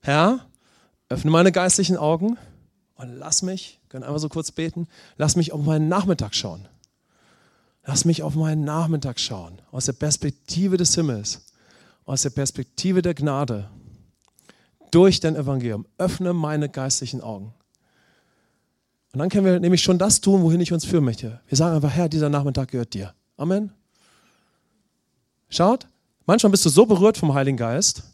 Herr, 0.00 0.40
öffne 1.08 1.30
meine 1.30 1.52
geistlichen 1.52 1.96
Augen 1.96 2.36
und 2.96 3.14
lass 3.16 3.42
mich, 3.42 3.78
können 3.88 4.02
einfach 4.02 4.18
so 4.18 4.28
kurz 4.28 4.50
beten, 4.50 4.88
lass 5.16 5.36
mich 5.36 5.52
auf 5.52 5.62
meinen 5.62 5.88
Nachmittag 5.88 6.34
schauen. 6.34 6.66
Lass 7.84 8.04
mich 8.04 8.24
auf 8.24 8.34
meinen 8.34 8.64
Nachmittag 8.64 9.20
schauen, 9.20 9.62
aus 9.70 9.86
der 9.86 9.92
Perspektive 9.92 10.76
des 10.76 10.96
Himmels, 10.96 11.46
aus 12.04 12.22
der 12.22 12.30
Perspektive 12.30 13.00
der 13.00 13.14
Gnade, 13.14 13.70
durch 14.90 15.20
dein 15.20 15.36
Evangelium. 15.36 15.86
Öffne 15.98 16.32
meine 16.32 16.68
geistlichen 16.68 17.20
Augen. 17.20 17.54
Und 19.12 19.18
dann 19.18 19.28
können 19.28 19.44
wir 19.44 19.58
nämlich 19.58 19.82
schon 19.82 19.98
das 19.98 20.20
tun, 20.20 20.42
wohin 20.42 20.60
ich 20.60 20.72
uns 20.72 20.84
führen 20.84 21.04
möchte. 21.04 21.40
Wir 21.48 21.56
sagen 21.56 21.74
einfach, 21.74 21.90
Herr, 21.90 22.08
dieser 22.08 22.28
Nachmittag 22.28 22.70
gehört 22.70 22.94
dir. 22.94 23.12
Amen. 23.36 23.72
Schaut, 25.48 25.88
manchmal 26.26 26.52
bist 26.52 26.64
du 26.64 26.68
so 26.68 26.86
berührt 26.86 27.18
vom 27.18 27.34
Heiligen 27.34 27.56
Geist, 27.56 28.04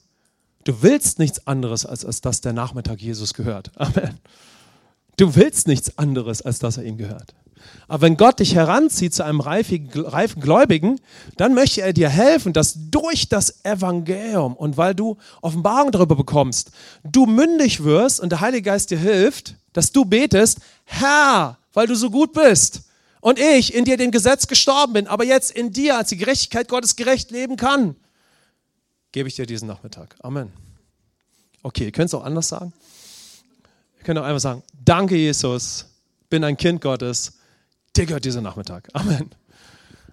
du 0.65 0.83
willst 0.83 1.19
nichts 1.19 1.47
anderes, 1.47 1.85
als, 1.85 2.05
als 2.05 2.23
dass 2.23 2.41
der 2.41 2.55
Nachmittag 2.55 3.01
Jesus 3.01 3.35
gehört. 3.35 3.71
Amen. 3.77 4.19
Du 5.17 5.35
willst 5.35 5.67
nichts 5.67 5.99
anderes, 5.99 6.41
als 6.43 6.59
dass 6.59 6.79
er 6.79 6.85
ihm 6.85 6.97
gehört. 6.97 7.35
Aber 7.89 8.03
wenn 8.03 8.17
Gott 8.17 8.41
dich 8.41 8.55
heranzieht 8.55 9.15
zu 9.15 9.25
einem 9.25 9.41
reifen, 9.41 9.89
Gläubigen, 10.41 11.01
dann 11.37 11.55
möchte 11.55 11.83
er 11.83 11.93
dir 11.93 12.09
helfen, 12.09 12.53
dass 12.53 12.75
durch 12.91 13.29
das 13.29 13.65
Evangelium 13.65 14.55
und 14.55 14.77
weil 14.77 14.95
du 14.95 15.17
Offenbarung 15.43 15.91
darüber 15.91 16.17
bekommst, 16.17 16.71
du 17.03 17.27
mündig 17.27 17.83
wirst 17.83 18.21
und 18.21 18.31
der 18.31 18.41
Heilige 18.41 18.63
Geist 18.63 18.91
dir 18.91 18.99
hilft, 18.99 19.57
dass 19.77 19.93
du 19.93 20.05
betest, 20.05 20.59
Herr, 20.85 21.59
weil 21.73 21.87
du 21.87 21.95
so 21.95 22.11
gut 22.11 22.33
bist 22.33 22.83
und 23.21 23.39
ich 23.39 23.75
in 23.75 23.85
dir 23.85 23.97
dem 23.97 24.11
Gesetz 24.11 24.47
gestorben 24.47 24.95
bin, 24.95 25.07
aber 25.07 25.25
jetzt 25.25 25.51
in 25.51 25.73
dir 25.73 25.99
als 25.99 26.09
die 26.11 26.17
Gerechtigkeit 26.17 26.69
Gottes 26.69 26.97
gerecht 26.97 27.31
leben 27.31 27.57
kann, 27.57 27.97
gebe 29.12 29.29
ich 29.29 29.35
dir 29.35 29.47
diesen 29.47 29.69
Nachmittag. 29.69 30.17
Amen. 30.21 30.53
Okay, 31.62 31.85
ihr 31.85 31.93
könnt 31.93 32.09
es 32.09 32.15
auch 32.15 32.25
anders 32.25 32.49
sagen. 32.49 32.73
Ihr 33.99 34.05
könnt 34.05 34.19
auch 34.19 34.25
einfach 34.25 34.41
sagen, 34.41 34.62
danke 34.85 35.17
Jesus, 35.17 35.87
bin 36.29 36.45
ein 36.45 36.57
Kind 36.57 36.81
Gottes 36.81 37.33
dir 37.97 38.07
gehört 38.07 38.25
dieser 38.25 38.41
Nachmittag. 38.41 38.89
Amen. 38.93 39.31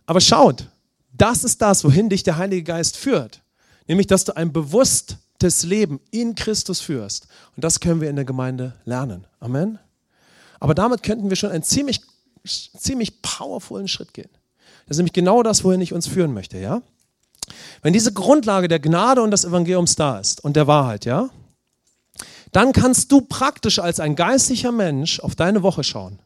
Aber 0.06 0.22
schaut, 0.22 0.68
das 1.12 1.44
ist 1.44 1.62
das, 1.62 1.84
wohin 1.84 2.10
dich 2.10 2.24
der 2.24 2.38
Heilige 2.38 2.64
Geist 2.64 2.98
führt. 2.98 3.42
Nämlich, 3.88 4.08
dass 4.08 4.24
du 4.24 4.36
ein 4.36 4.52
bewusstes 4.52 5.64
Leben 5.64 6.00
in 6.12 6.36
Christus 6.36 6.80
führst. 6.80 7.28
Und 7.56 7.64
das 7.64 7.80
können 7.80 8.02
wir 8.02 8.10
in 8.10 8.16
der 8.16 8.26
Gemeinde 8.26 8.74
lernen. 8.86 9.28
Amen. 9.44 9.80
Aber 10.60 10.74
damit 10.74 11.04
könnten 11.04 11.30
wir 11.30 11.36
schon 11.36 11.52
einen 11.52 11.64
ziemlich, 11.64 12.02
ziemlich 12.46 13.22
powervollen 13.22 13.88
Schritt 13.88 14.14
gehen. 14.14 14.30
Das 14.86 14.96
ist 14.96 14.98
nämlich 14.98 15.14
genau 15.14 15.44
das, 15.44 15.64
wohin 15.64 15.82
ich 15.82 15.94
uns 15.94 16.08
führen 16.08 16.34
möchte, 16.34 16.58
ja? 16.58 16.82
Wenn 17.82 17.94
diese 17.94 18.14
Grundlage 18.14 18.70
der 18.70 18.80
Gnade 18.80 19.22
und 19.22 19.32
des 19.32 19.44
Evangeliums 19.44 19.96
da 19.96 20.20
ist 20.20 20.44
und 20.44 20.56
der 20.56 20.68
Wahrheit, 20.68 21.06
ja, 21.06 21.30
dann 22.54 22.72
kannst 22.72 23.12
du 23.12 23.22
praktisch 23.22 23.80
als 23.80 24.00
ein 24.00 24.16
geistlicher 24.16 24.72
Mensch 24.72 25.20
auf 25.20 25.36
deine 25.36 25.62
Woche 25.64 25.84
schauen 25.84 26.20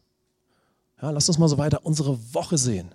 ja, 1.01 1.12
lass 1.12 1.27
uns 1.27 1.38
mal 1.38 1.47
so 1.47 1.58
weiter 1.58 1.82
unsere 1.84 2.17
Woche 2.34 2.58
sehen. 2.58 2.91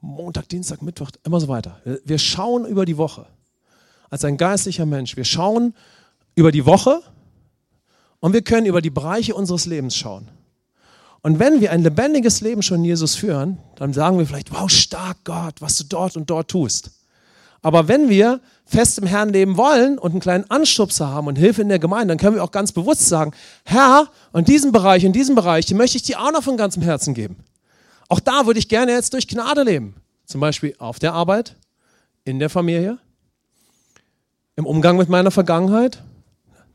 Montag, 0.00 0.48
Dienstag, 0.48 0.82
Mittwoch, 0.82 1.10
immer 1.24 1.40
so 1.40 1.48
weiter. 1.48 1.80
Wir 2.04 2.18
schauen 2.18 2.64
über 2.66 2.84
die 2.84 2.96
Woche. 2.96 3.26
Als 4.10 4.24
ein 4.24 4.36
geistlicher 4.36 4.86
Mensch. 4.86 5.16
Wir 5.16 5.24
schauen 5.24 5.74
über 6.34 6.52
die 6.52 6.66
Woche 6.66 7.02
und 8.20 8.32
wir 8.32 8.42
können 8.42 8.66
über 8.66 8.80
die 8.80 8.90
Bereiche 8.90 9.34
unseres 9.34 9.66
Lebens 9.66 9.96
schauen. 9.96 10.28
Und 11.22 11.38
wenn 11.38 11.60
wir 11.60 11.72
ein 11.72 11.82
lebendiges 11.82 12.40
Leben 12.40 12.62
schon 12.62 12.84
Jesus 12.84 13.16
führen, 13.16 13.58
dann 13.76 13.92
sagen 13.92 14.18
wir 14.18 14.26
vielleicht, 14.26 14.52
wow, 14.52 14.70
stark 14.70 15.18
Gott, 15.24 15.60
was 15.60 15.76
du 15.78 15.84
dort 15.84 16.16
und 16.16 16.30
dort 16.30 16.48
tust. 16.48 16.90
Aber 17.60 17.88
wenn 17.88 18.08
wir 18.08 18.40
fest 18.64 18.98
im 18.98 19.06
Herrn 19.06 19.30
leben 19.30 19.56
wollen 19.56 19.98
und 19.98 20.12
einen 20.12 20.20
kleinen 20.20 20.48
Anstupser 20.50 21.08
haben 21.08 21.26
und 21.26 21.36
Hilfe 21.36 21.62
in 21.62 21.68
der 21.68 21.80
Gemeinde, 21.80 22.08
dann 22.08 22.18
können 22.18 22.36
wir 22.36 22.44
auch 22.44 22.52
ganz 22.52 22.70
bewusst 22.70 23.08
sagen, 23.08 23.32
Herr, 23.64 24.08
und 24.32 24.46
diesen 24.46 24.70
Bereich 24.70 25.04
und 25.04 25.12
diesen 25.12 25.34
Bereich, 25.34 25.66
den 25.66 25.76
möchte 25.76 25.96
ich 25.96 26.04
dir 26.04 26.20
auch 26.20 26.30
noch 26.30 26.42
von 26.42 26.56
ganzem 26.56 26.82
Herzen 26.82 27.14
geben. 27.14 27.36
Auch 28.08 28.20
da 28.20 28.46
würde 28.46 28.60
ich 28.60 28.68
gerne 28.68 28.92
jetzt 28.92 29.12
durch 29.12 29.26
Gnade 29.26 29.64
leben. 29.64 29.96
Zum 30.24 30.40
Beispiel 30.40 30.74
auf 30.78 30.98
der 30.98 31.14
Arbeit, 31.14 31.56
in 32.24 32.38
der 32.38 32.50
Familie, 32.50 32.98
im 34.56 34.66
Umgang 34.66 34.96
mit 34.96 35.08
meiner 35.08 35.30
Vergangenheit. 35.30 36.02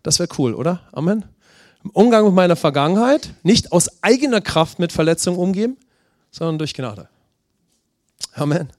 Das 0.04 0.20
wäre 0.20 0.30
cool, 0.38 0.54
oder? 0.54 0.82
Amen. 0.92 1.26
Im 1.84 1.90
Umgang 1.90 2.26
mit 2.26 2.34
meiner 2.34 2.56
Vergangenheit, 2.56 3.34
nicht 3.44 3.72
aus 3.72 4.04
eigener 4.04 4.42
Kraft 4.42 4.80
mit 4.80 4.92
Verletzungen 4.92 5.38
umgehen, 5.38 5.78
sondern 6.32 6.58
durch 6.58 6.74
Gnade. 6.74 7.10
Amen. 8.34 8.70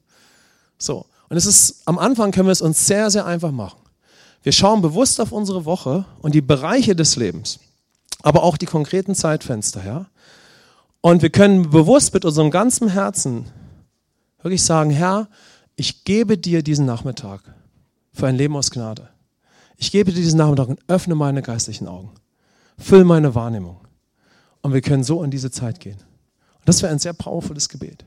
So. 0.79 1.07
Und 1.29 1.37
es 1.37 1.47
ist, 1.47 1.83
am 1.87 1.99
Anfang 1.99 2.31
können 2.31 2.49
wir 2.49 2.53
es 2.53 2.63
uns 2.63 2.87
sehr, 2.87 3.11
sehr 3.11 3.27
einfach 3.27 3.51
machen. 3.51 3.81
Wir 4.43 4.53
schauen 4.53 4.83
bewusst 4.83 5.21
auf 5.21 5.33
unsere 5.33 5.65
Woche 5.65 6.05
und 6.21 6.35
die 6.35 6.43
Bereiche 6.43 6.95
des 6.95 7.17
Lebens, 7.17 7.59
aber 8.23 8.43
auch 8.43 8.59
die 8.59 8.67
konkreten 8.67 9.15
Zeitfenster, 9.15 9.85
ja. 9.85 10.07
Und 11.01 11.23
wir 11.23 11.31
können 11.31 11.71
bewusst 11.71 12.15
mit 12.15 12.25
unserem 12.25 12.51
ganzen 12.51 12.89
Herzen 12.89 13.47
wirklich 14.43 14.63
sagen, 14.63 14.91
Herr, 14.91 15.29
ich 15.77 16.05
gebe 16.05 16.39
dir 16.39 16.63
diesen 16.63 16.87
Nachmittag 16.87 17.41
für 18.13 18.27
ein 18.27 18.37
Leben 18.37 18.57
aus 18.57 18.71
Gnade. 18.71 19.09
Ich 19.77 19.91
gebe 19.91 20.13
dir 20.13 20.21
diesen 20.21 20.39
Nachmittag 20.39 20.69
und 20.69 20.81
öffne 20.89 21.15
meine 21.15 21.43
geistlichen 21.43 21.89
Augen. 21.89 22.13
Füll 22.79 23.05
meine 23.05 23.35
Wahrnehmung. 23.35 23.81
Und 24.63 24.73
wir 24.73 24.81
können 24.81 25.05
so 25.05 25.23
in 25.23 25.31
diese 25.31 25.51
Zeit 25.51 25.81
gehen. 25.81 25.99
Und 25.99 26.69
das 26.69 26.83
wäre 26.83 26.93
ein 26.93 26.99
sehr 26.99 27.13
powervolles 27.13 27.69
Gebet. 27.69 28.05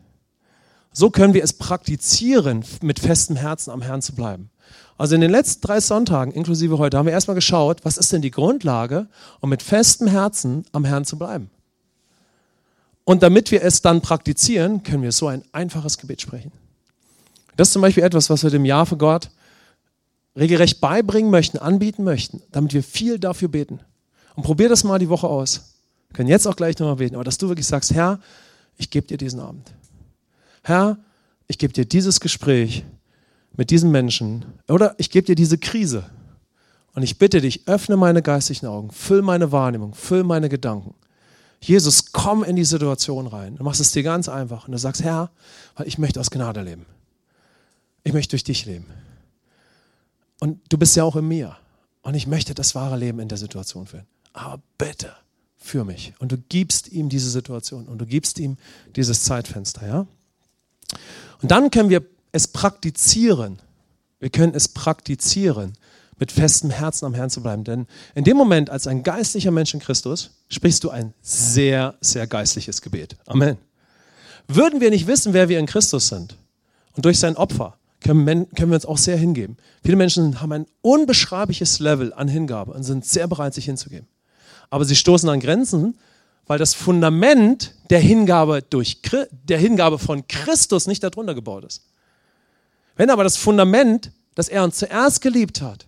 So 0.92 1.12
können 1.12 1.36
wir 1.36 1.44
es 1.44 1.54
praktizieren, 1.54 2.64
mit 2.82 3.00
festem 3.00 3.36
Herzen 3.36 3.70
am 3.72 3.82
Herrn 3.82 4.02
zu 4.02 4.16
bleiben. 4.16 4.50
Also 4.98 5.14
in 5.14 5.22
den 5.22 5.30
letzten 5.30 5.62
drei 5.62 5.80
Sonntagen, 5.80 6.34
inklusive 6.34 6.80
heute, 6.80 6.98
haben 6.98 7.06
wir 7.06 7.14
erstmal 7.14 7.36
geschaut, 7.36 7.86
was 7.86 7.98
ist 7.98 8.12
denn 8.12 8.24
die 8.24 8.32
Grundlage, 8.32 9.08
um 9.40 9.50
mit 9.50 9.62
festem 9.62 10.08
Herzen 10.08 10.66
am 10.72 10.86
Herrn 10.86 11.06
zu 11.06 11.18
bleiben. 11.18 11.52
Und 13.04 13.24
damit 13.24 13.52
wir 13.52 13.62
es 13.64 13.82
dann 13.82 14.02
praktizieren, 14.02 14.84
können 14.84 15.04
wir 15.04 15.12
so 15.12 15.28
ein 15.28 15.44
einfaches 15.52 15.98
Gebet 15.98 16.22
sprechen. 16.22 16.52
Das 17.56 17.70
ist 17.70 17.74
zum 17.74 17.82
Beispiel 17.82 18.04
etwas, 18.04 18.30
was 18.30 18.44
wir 18.44 18.50
dem 18.50 18.66
Jahr 18.66 18.86
für 18.86 18.98
Gott 18.98 19.30
regelrecht 20.38 20.80
beibringen 20.80 21.32
möchten, 21.32 21.58
anbieten 21.58 22.04
möchten, 22.04 22.41
damit 22.52 22.73
wir 22.73 22.84
viel 22.84 23.19
dafür 23.19 23.47
beten. 23.47 23.80
Und 24.36 24.43
probier 24.43 24.69
das 24.69 24.84
mal 24.84 25.00
die 25.00 25.10
Woche 25.10 25.28
aus. 25.28 25.73
Wir 26.10 26.17
können 26.17 26.30
jetzt 26.30 26.47
auch 26.47 26.56
gleich 26.56 26.78
nochmal 26.78 26.97
beten, 26.97 27.15
aber 27.15 27.23
dass 27.23 27.38
du 27.38 27.50
wirklich 27.50 27.67
sagst, 27.67 27.93
Herr, 27.93 28.19
ich 28.78 28.89
gebe 28.89 29.08
dir 29.08 29.17
diesen 29.17 29.39
Abend. 29.39 29.73
Herr, 30.63 30.97
ich 31.47 31.58
gebe 31.58 31.73
dir 31.73 31.86
dieses 31.86 32.19
Gespräch 32.19 32.84
mit 33.56 33.71
diesem 33.71 33.91
Menschen 33.91 34.45
oder 34.67 34.93
ich 34.97 35.10
gebe 35.10 35.26
dir 35.26 35.36
diese 35.36 35.58
Krise 35.58 36.06
und 36.93 37.04
ich 37.04 37.17
bitte 37.17 37.41
dich, 37.41 37.67
öffne 37.67 37.97
meine 37.97 38.21
geistigen 38.21 38.67
Augen, 38.67 38.91
füll 38.91 39.21
meine 39.21 39.52
Wahrnehmung, 39.52 39.95
füll 39.95 40.23
meine 40.23 40.50
Gedanken. 40.50 40.93
Jesus, 41.60 42.12
komm 42.12 42.43
in 42.43 42.56
die 42.56 42.65
Situation 42.65 43.26
rein. 43.26 43.56
Du 43.56 43.63
machst 43.63 43.82
es 43.82 43.91
dir 43.91 44.04
ganz 44.04 44.30
einfach 44.30 44.67
und 44.67 44.73
du 44.73 44.78
sagst, 44.78 45.04
Herr, 45.04 45.32
weil 45.76 45.88
ich 45.88 45.97
möchte 45.97 46.19
aus 46.19 46.30
Gnade 46.30 46.62
leben. 46.62 46.86
Ich 48.04 48.13
möchte 48.13 48.32
durch 48.32 48.43
dich 48.43 48.65
leben. 48.65 48.86
Und 50.39 50.60
du 50.69 50.78
bist 50.78 50.95
ja 50.95 51.04
auch 51.04 51.15
in 51.15 51.28
mir. 51.28 51.58
Und 52.02 52.13
ich 52.13 52.28
möchte 52.28 52.54
das 52.54 52.76
wahre 52.76 52.97
Leben 52.97 53.19
in 53.19 53.28
der 53.28 53.38
Situation 53.38 53.88
führen. 53.88 54.06
Aber 54.34 54.62
bitte, 54.78 55.13
für 55.58 55.84
mich. 55.84 56.13
Und 56.19 56.32
du 56.32 56.38
gibst 56.38 56.91
ihm 56.91 57.10
diese 57.10 57.30
Situation 57.30 57.88
und 57.88 57.97
du 57.97 58.06
gibst 58.06 58.39
ihm 58.39 58.58
dieses 58.95 59.23
Zeitfenster, 59.23 59.86
ja? 59.86 60.08
Und 61.41 61.52
dann 61.52 61.69
können 61.69 61.89
wir 61.89 62.06
es 62.32 62.47
praktizieren. 62.47 63.60
Wir 64.19 64.30
können 64.30 64.54
es 64.56 64.67
praktizieren, 64.67 65.73
mit 66.17 66.32
festem 66.32 66.69
Herzen 66.69 67.06
am 67.06 67.13
Herrn 67.13 67.30
zu 67.30 67.41
bleiben. 67.41 67.63
Denn 67.63 67.86
in 68.15 68.23
dem 68.23 68.38
Moment, 68.38 68.69
als 68.69 68.88
ein 68.88 69.04
geistlicher 69.04 69.52
Mensch 69.52 69.73
in 69.73 69.80
Christus, 69.80 70.32
sprichst 70.50 70.84
du 70.84 70.89
ein 70.89 71.13
sehr, 71.21 71.95
sehr 72.02 72.26
geistliches 72.26 72.82
Gebet. 72.82 73.17
Amen. 73.26 73.58
Würden 74.47 74.82
wir 74.82 74.89
nicht 74.89 75.08
wissen, 75.08 75.34
wer 75.34 75.50
wir 75.50 75.60
in 75.60 75.65
Christus 75.65 76.08
sind 76.08 76.38
und 76.95 77.06
durch 77.06 77.19
sein 77.19 77.36
Opfer, 77.36 77.78
können, 78.02 78.50
können 78.54 78.72
wir 78.72 78.76
uns 78.76 78.86
auch 78.86 78.98
sehr 78.98 79.18
hingeben. 79.18 79.58
Viele 79.84 79.98
Menschen 79.98 80.42
haben 80.42 80.52
ein 80.52 80.66
unbeschreibliches 80.82 81.80
Level 81.80 82.14
an 82.14 82.28
Hingabe 82.28 82.74
und 82.74 82.84
sind 82.84 83.06
sehr 83.06 83.28
bereit, 83.28 83.54
sich 83.54 83.66
hinzugeben. 83.66 84.08
Aber 84.70 84.86
sie 84.86 84.96
stoßen 84.96 85.30
an 85.30 85.40
Grenzen, 85.40 85.98
weil 86.46 86.60
das 86.60 86.74
Fundament 86.74 87.74
der 87.90 88.00
Hingabe, 88.00 88.62
durch, 88.62 89.02
der 89.32 89.58
Hingabe 89.58 90.00
von 90.00 90.28
Christus 90.28 90.88
nicht 90.88 91.04
darunter 91.04 91.36
gebaut 91.36 91.66
ist. 91.66 91.84
Wenn 92.96 93.10
aber 93.10 93.24
das 93.24 93.38
Fundament, 93.38 94.12
das 94.36 94.50
er 94.50 94.64
uns 94.64 94.78
zuerst 94.78 95.22
geliebt 95.22 95.62
hat, 95.62 95.88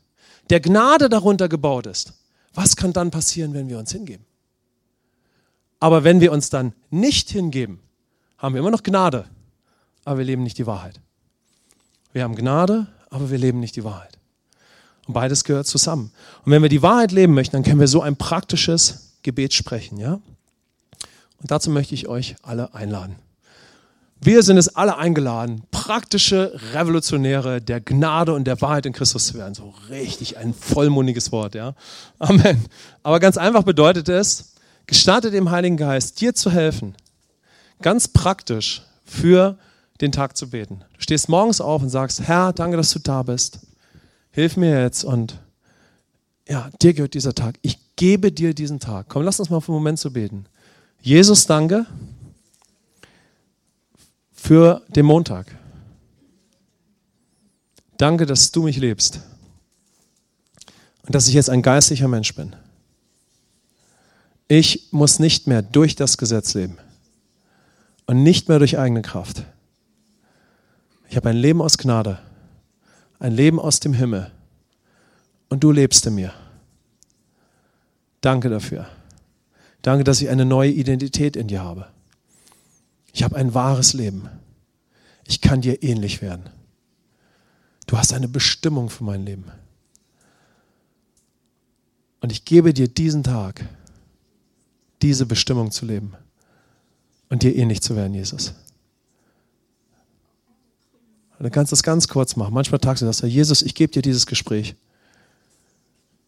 der 0.49 0.59
Gnade 0.59 1.09
darunter 1.09 1.49
gebaut 1.49 1.87
ist, 1.87 2.13
was 2.53 2.75
kann 2.75 2.93
dann 2.93 3.11
passieren, 3.11 3.53
wenn 3.53 3.69
wir 3.69 3.77
uns 3.77 3.91
hingeben? 3.91 4.25
Aber 5.79 6.03
wenn 6.03 6.19
wir 6.19 6.31
uns 6.31 6.49
dann 6.49 6.73
nicht 6.89 7.29
hingeben, 7.29 7.79
haben 8.37 8.53
wir 8.53 8.59
immer 8.59 8.71
noch 8.71 8.83
Gnade, 8.83 9.25
aber 10.03 10.19
wir 10.19 10.25
leben 10.25 10.43
nicht 10.43 10.57
die 10.57 10.67
Wahrheit. 10.67 10.99
Wir 12.11 12.23
haben 12.23 12.35
Gnade, 12.35 12.87
aber 13.09 13.29
wir 13.29 13.37
leben 13.37 13.59
nicht 13.59 13.75
die 13.75 13.83
Wahrheit. 13.83 14.17
Und 15.07 15.13
beides 15.13 15.43
gehört 15.43 15.67
zusammen. 15.67 16.11
Und 16.45 16.51
wenn 16.51 16.61
wir 16.61 16.69
die 16.69 16.81
Wahrheit 16.81 17.11
leben 17.11 17.33
möchten, 17.33 17.55
dann 17.55 17.63
können 17.63 17.79
wir 17.79 17.87
so 17.87 18.01
ein 18.01 18.15
praktisches 18.15 19.15
Gebet 19.23 19.53
sprechen, 19.53 19.97
ja? 19.97 20.19
Und 21.41 21.51
dazu 21.51 21.69
möchte 21.69 21.95
ich 21.95 22.07
euch 22.07 22.35
alle 22.41 22.73
einladen. 22.73 23.15
Wir 24.21 24.43
sind 24.43 24.57
es 24.57 24.75
alle 24.75 24.97
eingeladen, 24.97 25.63
praktische 25.71 26.51
Revolutionäre 26.73 27.61
der 27.61 27.79
Gnade 27.79 28.33
und 28.33 28.43
der 28.45 28.59
Wahrheit 28.61 28.85
in 28.85 28.91
Christus 28.91 29.27
zu 29.27 29.35
werden. 29.35 29.53
So 29.53 29.73
richtig 29.89 30.37
ein 30.37 30.53
vollmundiges 30.53 31.31
Wort, 31.31 31.55
ja. 31.55 31.73
Amen. 32.19 32.65
Aber 33.01 33.21
ganz 33.21 33.37
einfach 33.37 33.63
bedeutet 33.63 34.09
es, 34.09 34.55
gestatte 34.87 35.31
dem 35.31 35.51
Heiligen 35.51 35.77
Geist, 35.77 36.19
dir 36.19 36.35
zu 36.35 36.51
helfen, 36.51 36.95
ganz 37.81 38.09
praktisch 38.09 38.81
für 39.05 39.57
den 40.01 40.11
Tag 40.11 40.37
zu 40.37 40.49
beten. 40.49 40.83
Du 40.93 41.01
stehst 41.01 41.29
morgens 41.29 41.61
auf 41.61 41.81
und 41.81 41.89
sagst, 41.89 42.21
Herr, 42.21 42.53
danke, 42.53 42.77
dass 42.77 42.91
du 42.91 42.99
da 42.99 43.23
bist. 43.23 43.59
Hilf 44.31 44.57
mir 44.57 44.81
jetzt 44.81 45.03
und 45.03 45.39
ja, 46.47 46.69
dir 46.81 46.93
gehört 46.93 47.13
dieser 47.13 47.35
Tag. 47.35 47.59
Ich 47.61 47.77
gebe 47.95 48.31
dir 48.31 48.53
diesen 48.53 48.79
Tag. 48.79 49.07
Komm, 49.09 49.23
lass 49.23 49.39
uns 49.39 49.49
mal 49.49 49.59
für 49.59 49.71
einen 49.71 49.79
Moment 49.79 49.99
zu 49.99 50.11
beten. 50.11 50.45
Jesus, 51.01 51.45
danke 51.45 51.85
für 54.33 54.81
den 54.87 55.05
Montag. 55.05 55.47
Danke, 57.97 58.25
dass 58.25 58.51
du 58.51 58.63
mich 58.63 58.77
lebst 58.77 59.19
und 61.03 61.13
dass 61.13 61.27
ich 61.27 61.33
jetzt 61.33 61.49
ein 61.49 61.61
geistlicher 61.61 62.07
Mensch 62.07 62.33
bin. 62.33 62.55
Ich 64.47 64.87
muss 64.91 65.19
nicht 65.19 65.45
mehr 65.47 65.61
durch 65.61 65.95
das 65.95 66.17
Gesetz 66.17 66.53
leben, 66.53 66.77
und 68.09 68.23
nicht 68.23 68.49
mehr 68.49 68.57
durch 68.57 68.79
eigene 68.79 69.03
Kraft. 69.03 69.43
Ich 71.09 71.15
habe 71.15 71.29
ein 71.29 71.37
Leben 71.37 71.61
aus 71.61 71.77
Gnade, 71.77 72.19
ein 73.17 73.33
Leben 73.33 73.59
aus 73.59 73.79
dem 73.79 73.93
Himmel 73.93 74.31
und 75.49 75.63
du 75.63 75.71
lebst 75.71 76.05
in 76.05 76.15
mir. 76.15 76.33
Danke 78.21 78.49
dafür. 78.49 78.87
Danke, 79.81 80.03
dass 80.03 80.21
ich 80.21 80.29
eine 80.29 80.45
neue 80.45 80.71
Identität 80.71 81.35
in 81.35 81.47
dir 81.47 81.63
habe. 81.63 81.87
Ich 83.11 83.23
habe 83.23 83.35
ein 83.35 83.53
wahres 83.53 83.93
Leben. 83.93 84.29
Ich 85.25 85.41
kann 85.41 85.61
dir 85.61 85.81
ähnlich 85.81 86.21
werden. 86.21 86.49
Du 87.87 87.97
hast 87.97 88.13
eine 88.13 88.27
Bestimmung 88.27 88.89
für 88.89 89.03
mein 89.03 89.25
Leben. 89.25 89.45
Und 92.21 92.31
ich 92.31 92.45
gebe 92.45 92.73
dir 92.73 92.87
diesen 92.87 93.23
Tag, 93.23 93.65
diese 95.01 95.25
Bestimmung 95.25 95.71
zu 95.71 95.85
leben 95.85 96.13
und 97.29 97.41
dir 97.41 97.55
ähnlich 97.55 97.81
zu 97.81 97.95
werden, 97.95 98.13
Jesus. 98.13 98.53
Du 101.39 101.49
kannst 101.49 101.71
das 101.71 101.83
ganz 101.83 102.07
kurz 102.07 102.35
machen. 102.35 102.53
Manchmal 102.53 102.79
tagst 102.79 103.01
du 103.01 103.05
das, 103.05 103.21
Jesus, 103.21 103.61
ich 103.61 103.73
gebe 103.73 103.91
dir 103.91 104.01
dieses 104.01 104.25
Gespräch. 104.25 104.75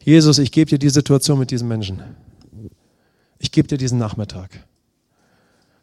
Jesus, 0.03 0.39
ich 0.39 0.51
gebe 0.51 0.69
dir 0.69 0.79
die 0.79 0.89
Situation 0.89 1.37
mit 1.37 1.51
diesem 1.51 1.67
Menschen. 1.67 2.01
Ich 3.39 3.51
gebe 3.51 3.67
dir 3.67 3.77
diesen 3.77 3.99
Nachmittag. 3.99 4.65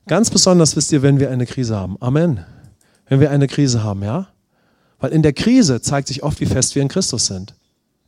Ganz 0.06 0.30
besonders 0.30 0.74
wisst 0.74 0.90
ihr, 0.92 1.02
wenn 1.02 1.20
wir 1.20 1.30
eine 1.30 1.44
Krise 1.44 1.76
haben. 1.76 1.96
Amen. 2.00 2.44
Wenn 3.06 3.20
wir 3.20 3.30
eine 3.30 3.46
Krise 3.46 3.82
haben, 3.82 4.02
ja? 4.02 4.28
Weil 4.98 5.12
in 5.12 5.22
der 5.22 5.34
Krise 5.34 5.80
zeigt 5.82 6.08
sich 6.08 6.22
oft, 6.22 6.40
wie 6.40 6.46
fest 6.46 6.74
wir 6.74 6.82
in 6.82 6.88
Christus 6.88 7.26
sind. 7.26 7.54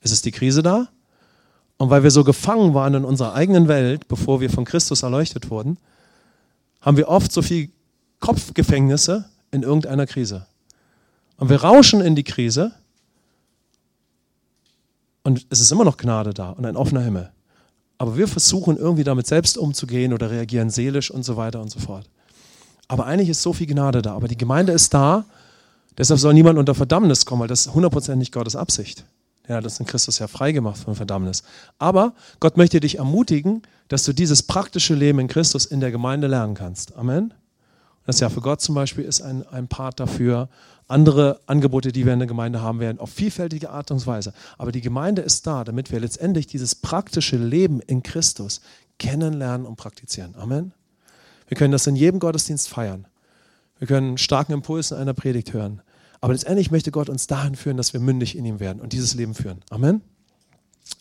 Ist 0.01 0.13
es 0.13 0.23
die 0.23 0.33
Krise 0.33 0.63
da? 0.63 0.89
Und 1.77 1.91
weil 1.91 2.03
wir 2.03 2.11
so 2.11 2.25
gefangen 2.25 2.75
waren 2.75 2.95
in 2.95 3.05
unserer 3.05 3.35
eigenen 3.35 3.69
Welt, 3.69 4.09
bevor 4.09 4.41
wir 4.41 4.51
von 4.51 4.65
Christus 4.65 5.03
erleuchtet 5.03 5.51
wurden, 5.51 5.79
haben 6.81 6.97
wir 6.97 7.09
oft 7.09 7.31
so 7.31 7.43
viel 7.43 7.71
Kopfgefängnisse 8.19 9.27
in 9.51 9.63
irgendeiner 9.63 10.07
Krise. 10.07 10.47
Und 11.41 11.49
wir 11.49 11.63
rauschen 11.63 12.03
in 12.03 12.15
die 12.15 12.23
Krise 12.23 12.73
und 15.23 15.47
es 15.49 15.61
ist 15.61 15.73
immer 15.73 15.85
noch 15.85 15.97
Gnade 15.97 16.35
da 16.35 16.51
und 16.51 16.67
ein 16.67 16.77
offener 16.77 17.01
Himmel. 17.01 17.33
Aber 17.97 18.17
wir 18.19 18.29
versuchen 18.29 18.77
irgendwie 18.77 19.05
damit 19.05 19.27
selbst 19.27 19.57
umzugehen 19.57 20.13
oder 20.13 20.31
reagieren 20.31 20.69
seelisch 20.69 21.11
und 21.11 21.23
so 21.23 21.39
weiter 21.39 21.63
und 21.63 21.71
so 21.71 21.81
fort. 21.81 22.09
Aber 22.89 23.07
eigentlich 23.07 23.31
ist 23.31 23.43
so 23.43 23.55
viel 23.55 23.67
Gnade 23.67 24.03
da. 24.03 24.15
Aber 24.15 24.29
die 24.29 24.37
Gemeinde 24.37 24.73
ist 24.73 24.93
da, 24.93 25.25
deshalb 25.97 26.21
soll 26.21 26.35
niemand 26.35 26.59
unter 26.59 26.75
Verdammnis 26.75 27.25
kommen, 27.25 27.41
weil 27.41 27.49
das 27.49 27.67
ist 27.67 27.73
100% 27.73 28.17
nicht 28.17 28.33
Gottes 28.33 28.55
Absicht. 28.55 29.07
Er 29.45 29.57
hat 29.57 29.65
uns 29.65 29.81
in 29.81 29.87
Christus 29.87 30.19
ja 30.19 30.29
freigemacht 30.29 30.79
von 30.79 30.95
Verdammnis. 30.95 31.43
Aber 31.79 32.13
Gott 32.39 32.59
möchte 32.59 32.81
dich 32.81 32.99
ermutigen, 32.99 33.63
dass 33.89 34.05
du 34.05 34.13
dieses 34.13 34.43
praktische 34.43 34.95
Leben 34.95 35.19
in 35.19 35.29
Christus 35.29 35.65
in 35.65 35.81
der 35.81 35.91
Gemeinde 35.91 36.27
lernen 36.27 36.55
kannst. 36.55 36.97
Amen. 36.97 37.33
Das 38.07 38.21
Jahr 38.21 38.31
für 38.31 38.41
Gott 38.41 38.61
zum 38.61 38.75
Beispiel 38.75 39.05
ist 39.05 39.23
ein, 39.23 39.47
ein 39.49 39.69
Part 39.69 40.01
dafür. 40.01 40.49
Andere 40.91 41.41
Angebote, 41.47 41.93
die 41.93 42.05
wir 42.05 42.13
in 42.13 42.19
der 42.19 42.29
Gemeinde 42.29 42.61
haben 42.61 42.81
werden, 42.81 42.99
auf 42.99 43.11
vielfältige 43.11 43.71
Art 43.71 43.91
und 43.91 44.07
Weise. 44.07 44.33
Aber 44.59 44.73
die 44.73 44.81
Gemeinde 44.81 45.23
ist 45.23 45.47
da, 45.47 45.65
damit 45.65 45.93
wir 45.93 46.01
letztendlich 46.01 46.47
dieses 46.47 46.75
praktische 46.75 47.37
Leben 47.37 47.81
in 47.81 48.03
Christus 48.03 48.61
kennenlernen 48.99 49.67
und 49.67 49.77
praktizieren. 49.77 50.35
Amen. 50.37 50.73
Wir 51.49 51.57
können 51.57 51.73
das 51.73 51.87
in 51.87 51.97
jedem 51.97 52.21
Gottesdienst 52.21 52.69
feiern. 52.69 53.07
Wir 53.79 53.87
können 53.87 54.19
starken 54.19 54.53
Impuls 54.53 54.91
in 54.91 54.99
einer 54.99 55.15
Predigt 55.15 55.53
hören. 55.53 55.81
Aber 56.21 56.33
letztendlich 56.33 56.71
möchte 56.71 56.91
Gott 56.91 57.09
uns 57.09 57.27
dahin 57.27 57.55
führen, 57.55 57.77
dass 57.77 57.93
wir 57.93 58.01
mündig 58.01 58.37
in 58.37 58.45
ihm 58.45 58.61
werden 58.61 58.81
und 58.81 58.93
dieses 58.93 59.15
Leben 59.15 59.35
führen. 59.35 59.61
Amen. 59.71 60.03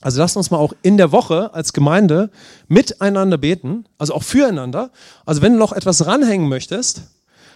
Also 0.02 0.20
lasst 0.20 0.38
uns 0.38 0.50
mal 0.50 0.58
auch 0.58 0.74
in 0.82 0.98
der 0.98 1.12
Woche 1.12 1.54
als 1.54 1.74
Gemeinde 1.74 2.30
miteinander 2.68 3.38
beten, 3.38 3.86
also 3.98 4.14
auch 4.14 4.24
füreinander. 4.24 4.92
Also 5.26 5.42
wenn 5.42 5.54
du 5.54 5.60
noch 5.60 5.74
etwas 5.74 6.06
ranhängen 6.06 6.48
möchtest 6.48 7.04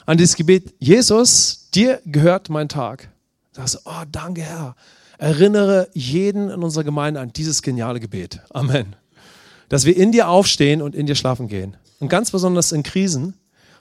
an 0.05 0.17
dieses 0.17 0.35
Gebet, 0.35 0.73
Jesus, 0.79 1.69
dir 1.73 2.01
gehört 2.05 2.49
mein 2.49 2.69
Tag. 2.69 3.09
Sagst 3.51 3.75
du, 3.75 3.79
oh, 3.85 4.03
danke 4.11 4.41
Herr. 4.41 4.75
Erinnere 5.17 5.87
jeden 5.93 6.49
in 6.49 6.63
unserer 6.63 6.83
Gemeinde 6.83 7.19
an 7.19 7.31
dieses 7.33 7.61
geniale 7.61 7.99
Gebet. 7.99 8.41
Amen. 8.49 8.95
Dass 9.69 9.85
wir 9.85 9.95
in 9.95 10.11
dir 10.11 10.27
aufstehen 10.27 10.81
und 10.81 10.95
in 10.95 11.05
dir 11.05 11.15
schlafen 11.15 11.47
gehen. 11.47 11.77
Und 11.99 12.09
ganz 12.09 12.31
besonders 12.31 12.71
in 12.71 12.83
Krisen, 12.83 13.35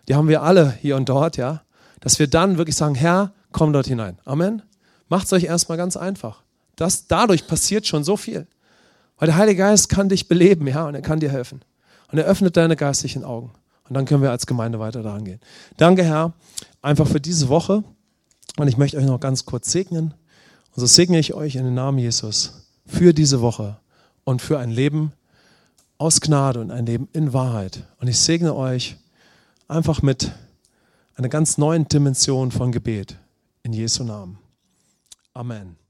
die 0.09 0.15
haben 0.15 0.29
wir 0.29 0.43
alle 0.43 0.77
hier 0.81 0.97
und 0.97 1.09
dort, 1.09 1.37
ja, 1.37 1.63
dass 2.01 2.19
wir 2.19 2.27
dann 2.27 2.59
wirklich 2.59 2.77
sagen, 2.77 2.95
Herr, 2.95 3.33
komm 3.51 3.73
dort 3.73 3.87
hinein. 3.87 4.19
Amen. 4.25 4.63
Macht 5.09 5.27
es 5.27 5.33
euch 5.33 5.45
erstmal 5.45 5.79
ganz 5.79 5.97
einfach. 5.97 6.43
Das, 6.77 7.07
dadurch 7.07 7.47
passiert 7.47 7.87
schon 7.87 8.05
so 8.05 8.17
viel. 8.17 8.47
Weil 9.19 9.27
der 9.27 9.37
Heilige 9.37 9.59
Geist 9.59 9.89
kann 9.89 10.09
dich 10.09 10.29
beleben, 10.29 10.67
ja, 10.67 10.87
und 10.87 10.95
er 10.95 11.03
kann 11.03 11.21
dir 11.21 11.31
helfen. 11.31 11.63
Und 12.11 12.19
er 12.19 12.25
öffnet 12.25 12.57
deine 12.57 12.77
geistlichen 12.77 13.25
Augen. 13.25 13.53
Und 13.89 13.95
dann 13.95 14.05
können 14.05 14.23
wir 14.23 14.31
als 14.31 14.47
Gemeinde 14.47 14.79
weiter 14.79 15.03
daran 15.03 15.25
gehen. 15.25 15.41
Danke, 15.77 16.05
Herr, 16.05 16.33
einfach 16.81 17.07
für 17.07 17.21
diese 17.21 17.49
Woche. 17.49 17.85
Und 18.57 18.69
ich 18.69 18.77
möchte 18.77 18.97
euch 18.99 19.05
noch 19.05 19.21
ganz 19.21 19.45
kurz 19.45 19.73
segnen. 19.73 20.15
Und 20.75 20.81
so 20.81 20.87
segne 20.87 21.19
ich 21.19 21.35
euch 21.35 21.57
in 21.57 21.65
den 21.65 21.75
Namen 21.75 21.99
Jesus 21.99 22.67
für 22.87 23.13
diese 23.13 23.41
Woche 23.41 23.79
und 24.25 24.43
für 24.43 24.59
ein 24.59 24.71
Leben 24.71 25.13
aus 25.99 26.21
Gnade 26.21 26.61
und 26.61 26.71
ein 26.71 26.87
Leben 26.87 27.09
in 27.13 27.33
Wahrheit. 27.33 27.85
Und 28.01 28.09
ich 28.09 28.19
segne 28.19 28.55
euch 28.55 28.97
einfach 29.69 30.03
mit 30.03 30.33
einer 31.15 31.29
ganz 31.29 31.59
neuen 31.59 31.87
Dimension 31.89 32.51
von 32.51 32.73
Gebet. 32.73 33.19
In 33.63 33.73
Jesu 33.73 34.03
Namen. 34.03 34.39
Amen. 35.35 35.82